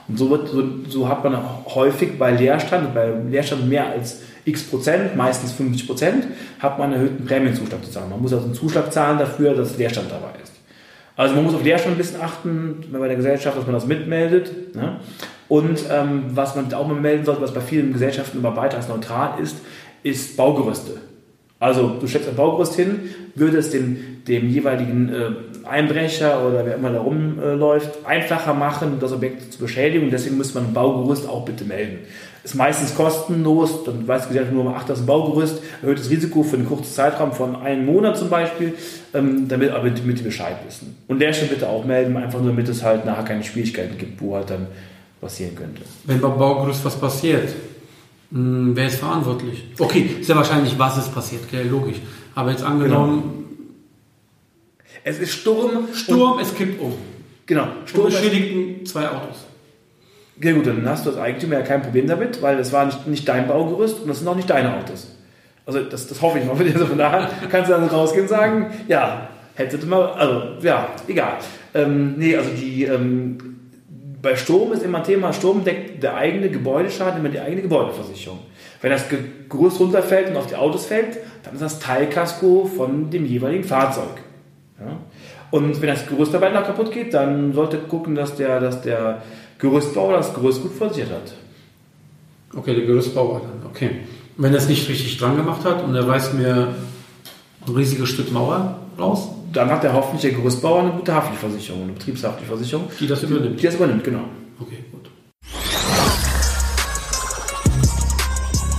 Und 0.08 0.18
so, 0.18 0.30
wird, 0.30 0.48
so, 0.48 0.64
so 0.88 1.08
hat 1.08 1.22
man 1.22 1.38
häufig 1.66 2.18
bei 2.18 2.30
Leerstand, 2.30 2.94
bei 2.94 3.12
Leerstand 3.28 3.68
mehr 3.68 3.88
als 3.88 4.22
x 4.46 4.62
Prozent, 4.62 5.14
meistens 5.14 5.52
50 5.52 5.86
Prozent, 5.86 6.26
hat 6.58 6.78
man 6.78 6.92
einen 6.92 7.02
erhöhten 7.02 7.26
Prämienzuschlag 7.26 7.84
zu 7.84 7.90
zahlen. 7.90 8.08
Man 8.08 8.22
muss 8.22 8.32
also 8.32 8.46
einen 8.46 8.54
Zuschlag 8.54 8.90
zahlen 8.90 9.18
dafür, 9.18 9.54
dass 9.54 9.76
Leerstand 9.76 10.10
dabei 10.10 10.30
ist. 10.42 10.52
Also 11.16 11.34
man 11.34 11.44
muss 11.44 11.54
auf 11.54 11.62
Leerstand 11.62 11.96
ein 11.96 11.98
bisschen 11.98 12.20
achten, 12.22 12.84
wenn 12.90 13.00
bei 13.00 13.08
der 13.08 13.16
Gesellschaft, 13.16 13.58
dass 13.58 13.66
man 13.66 13.74
das 13.74 13.86
mitmeldet. 13.86 14.74
Ne? 14.74 15.00
Und 15.48 15.80
ähm, 15.90 16.24
was 16.34 16.56
man 16.56 16.72
auch 16.74 16.86
mal 16.86 16.94
melden 16.94 17.24
sollte, 17.24 17.40
was 17.40 17.54
bei 17.54 17.60
vielen 17.60 17.92
Gesellschaften 17.92 18.38
immer 18.38 18.56
weiter 18.56 18.76
als 18.76 18.88
neutral 18.88 19.40
ist, 19.40 19.56
ist 20.02 20.36
Baugerüste. 20.36 20.98
Also 21.60 21.96
du 22.00 22.06
steckst 22.06 22.28
ein 22.28 22.36
Baugerüst 22.36 22.74
hin, 22.74 23.10
würde 23.34 23.58
es 23.58 23.70
dem, 23.70 23.96
jeweiligen 24.26 25.08
äh, 25.08 25.68
Einbrecher 25.68 26.46
oder 26.46 26.64
wer 26.64 26.76
immer 26.76 26.90
da 26.90 27.00
rumläuft, 27.00 28.06
einfacher 28.06 28.54
machen, 28.54 28.98
das 29.00 29.12
Objekt 29.12 29.52
zu 29.52 29.58
beschädigen. 29.58 30.10
Deswegen 30.10 30.36
muss 30.36 30.54
man 30.54 30.66
ein 30.66 30.72
Baugerüst 30.72 31.28
auch 31.28 31.44
bitte 31.44 31.64
melden. 31.64 31.98
Ist 32.44 32.54
meistens 32.54 32.94
kostenlos, 32.94 33.84
dann 33.84 34.06
weiß 34.06 34.22
die 34.22 34.28
Gesellschaft 34.28 34.54
nur, 34.54 34.72
ach, 34.74 34.84
das 34.84 34.98
ist 34.98 35.04
ein 35.04 35.06
Baugerüst, 35.06 35.60
erhöhtes 35.82 36.08
Risiko 36.08 36.42
für 36.42 36.56
einen 36.56 36.66
kurzen 36.66 36.92
Zeitraum 36.92 37.32
von 37.32 37.56
einem 37.56 37.86
Monat 37.86 38.16
zum 38.16 38.30
Beispiel, 38.30 38.74
ähm, 39.12 39.48
damit, 39.48 39.70
aber 39.72 39.90
damit 39.90 40.20
die 40.20 40.22
Bescheid 40.22 40.56
wissen. 40.66 40.96
Und 41.08 41.18
der 41.18 41.32
Stelle 41.32 41.50
bitte 41.50 41.68
auch 41.68 41.84
melden, 41.84 42.16
einfach 42.16 42.40
nur, 42.40 42.50
damit 42.50 42.68
es 42.68 42.84
halt 42.84 43.04
nachher 43.04 43.24
keine 43.24 43.42
Schwierigkeiten 43.42 43.98
gibt, 43.98 44.22
wo 44.22 44.36
halt 44.36 44.50
dann 44.50 44.68
passieren 45.20 45.54
könnte. 45.54 45.82
Wenn 46.04 46.20
beim 46.20 46.38
Baugerüst 46.38 46.84
was 46.84 46.96
passiert, 46.96 47.48
mh, 48.30 48.70
wer 48.74 48.86
ist 48.86 48.98
verantwortlich? 48.98 49.64
Okay, 49.78 50.16
ist 50.20 50.28
ja 50.28 50.36
wahrscheinlich, 50.36 50.78
was 50.78 50.98
ist 50.98 51.14
passiert, 51.14 51.48
gell, 51.50 51.66
logisch. 51.68 51.96
Aber 52.34 52.50
jetzt 52.50 52.62
angenommen, 52.62 53.44
Es 55.04 55.18
ist 55.18 55.32
Sturm. 55.32 55.88
Sturm, 55.94 56.32
Und, 56.32 56.40
es 56.42 56.54
kippt 56.54 56.80
um. 56.80 56.92
genau, 57.46 57.64
Und 57.80 57.88
Sturm. 57.88 58.06
beschädigten 58.06 58.84
zwei 58.86 59.08
Autos. 59.08 59.44
Ja 60.40 60.52
gut, 60.52 60.66
dann 60.66 60.88
hast 60.88 61.04
du 61.04 61.10
als 61.10 61.18
Eigentümer 61.18 61.54
ja 61.54 61.62
kein 61.62 61.82
Problem 61.82 62.06
damit, 62.06 62.40
weil 62.42 62.56
das 62.56 62.72
war 62.72 62.84
nicht, 62.86 63.06
nicht 63.08 63.28
dein 63.28 63.48
Baugerüst 63.48 64.00
und 64.00 64.08
das 64.08 64.18
sind 64.18 64.28
auch 64.28 64.36
nicht 64.36 64.48
deine 64.48 64.76
Autos. 64.76 65.08
Also 65.66 65.80
das, 65.80 66.06
das 66.06 66.22
hoffe 66.22 66.38
ich 66.38 66.44
mal 66.44 66.54
für 66.56 66.64
dich. 66.64 66.74
Also 66.74 66.86
von 66.86 66.98
daher 66.98 67.28
kannst 67.50 67.68
du 67.70 67.74
dann 67.74 67.88
rausgehen 67.88 68.22
und 68.22 68.28
sagen, 68.28 68.66
ja, 68.86 69.28
hättet 69.54 69.82
ihr 69.82 69.88
mal, 69.88 70.06
also 70.12 70.42
ja, 70.62 70.88
egal. 71.08 71.38
Ähm, 71.74 72.14
nee, 72.16 72.36
also 72.36 72.50
die, 72.50 72.84
ähm, 72.84 73.36
bei 74.20 74.36
Sturm 74.36 74.72
ist 74.72 74.82
immer 74.82 74.98
ein 74.98 75.04
Thema, 75.04 75.32
Sturm 75.32 75.64
deckt 75.64 76.02
der 76.02 76.16
eigene 76.16 76.50
Gebäudeschaden 76.50 77.20
immer 77.20 77.28
die 77.28 77.40
eigene 77.40 77.62
Gebäudeversicherung. 77.62 78.40
Wenn 78.80 78.90
das 78.90 79.08
Ge- 79.08 79.18
Gerüst 79.48 79.80
runterfällt 79.80 80.30
und 80.30 80.36
auf 80.36 80.46
die 80.46 80.56
Autos 80.56 80.86
fällt, 80.86 81.18
dann 81.44 81.54
ist 81.54 81.62
das 81.62 81.78
Teilkasko 81.78 82.70
von 82.76 83.10
dem 83.10 83.26
jeweiligen 83.26 83.64
Fahrzeug. 83.64 84.22
Ja? 84.78 84.96
Und 85.50 85.80
wenn 85.80 85.88
das 85.88 86.06
Gerüst 86.06 86.34
dabei 86.34 86.50
noch 86.50 86.64
kaputt 86.64 86.92
geht, 86.92 87.14
dann 87.14 87.52
sollte 87.52 87.78
gucken, 87.78 88.14
dass 88.14 88.36
der, 88.36 88.60
dass 88.60 88.82
der 88.82 89.22
Gerüstbauer 89.58 90.14
das 90.14 90.34
Gerüst 90.34 90.62
gut 90.62 90.72
versichert 90.72 91.10
hat. 91.10 91.34
Okay, 92.56 92.74
der 92.74 92.86
Gerüstbauer 92.86 93.40
dann, 93.40 93.70
okay. 93.70 93.90
Wenn 94.36 94.52
er 94.52 94.58
es 94.58 94.68
nicht 94.68 94.88
richtig 94.88 95.18
dran 95.18 95.36
gemacht 95.36 95.64
hat 95.64 95.82
und 95.82 95.94
er 95.94 96.06
reißt 96.06 96.34
mir 96.34 96.74
ein 97.66 97.74
riesiges 97.74 98.08
Stück 98.08 98.30
Mauer 98.30 98.78
raus, 98.98 99.28
Dann 99.52 99.70
hat 99.70 99.82
der 99.82 99.92
hoffentlich 99.94 100.20
der 100.22 100.32
Gerüstbauer 100.32 100.80
eine 100.80 100.90
gute 100.92 101.14
Haftpflichtversicherung, 101.14 101.82
eine 101.84 101.92
Betriebshaftpflichtversicherung, 101.92 102.88
die 103.00 103.06
das 103.06 103.22
übernimmt. 103.22 103.58
die 103.60 103.64
das 103.66 103.74
übernimmt, 103.76 104.04
genau. 104.04 104.24
Okay, 104.60 104.84
gut. 104.92 105.08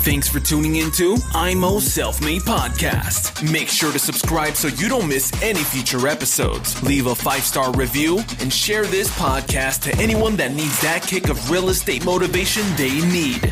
Thanks 0.04 0.28
for 0.30 0.40
tuning 0.40 0.76
into 0.78 1.18
IMO 1.36 1.80
Self 1.80 2.20
Made 2.22 2.42
Podcast. 2.44 3.44
Make 3.52 3.68
sure 3.68 3.92
to 3.92 4.00
subscribe 4.00 4.56
so 4.56 4.68
you 4.68 4.88
don't 4.90 5.08
miss 5.08 5.32
any 5.44 5.60
future 5.64 6.08
episodes. 6.08 6.82
Leave 6.82 7.06
a 7.08 7.14
five 7.16 7.44
star 7.44 7.72
review 7.74 8.20
and 8.42 8.52
share 8.52 8.86
this 8.86 9.10
podcast 9.20 9.82
to 9.84 9.96
anyone 10.02 10.36
that 10.38 10.52
needs 10.54 10.80
that 10.82 11.04
kick 11.04 11.30
of 11.30 11.50
real 11.52 11.70
estate 11.70 12.06
motivation 12.06 12.64
they 12.76 13.02
need. 13.12 13.52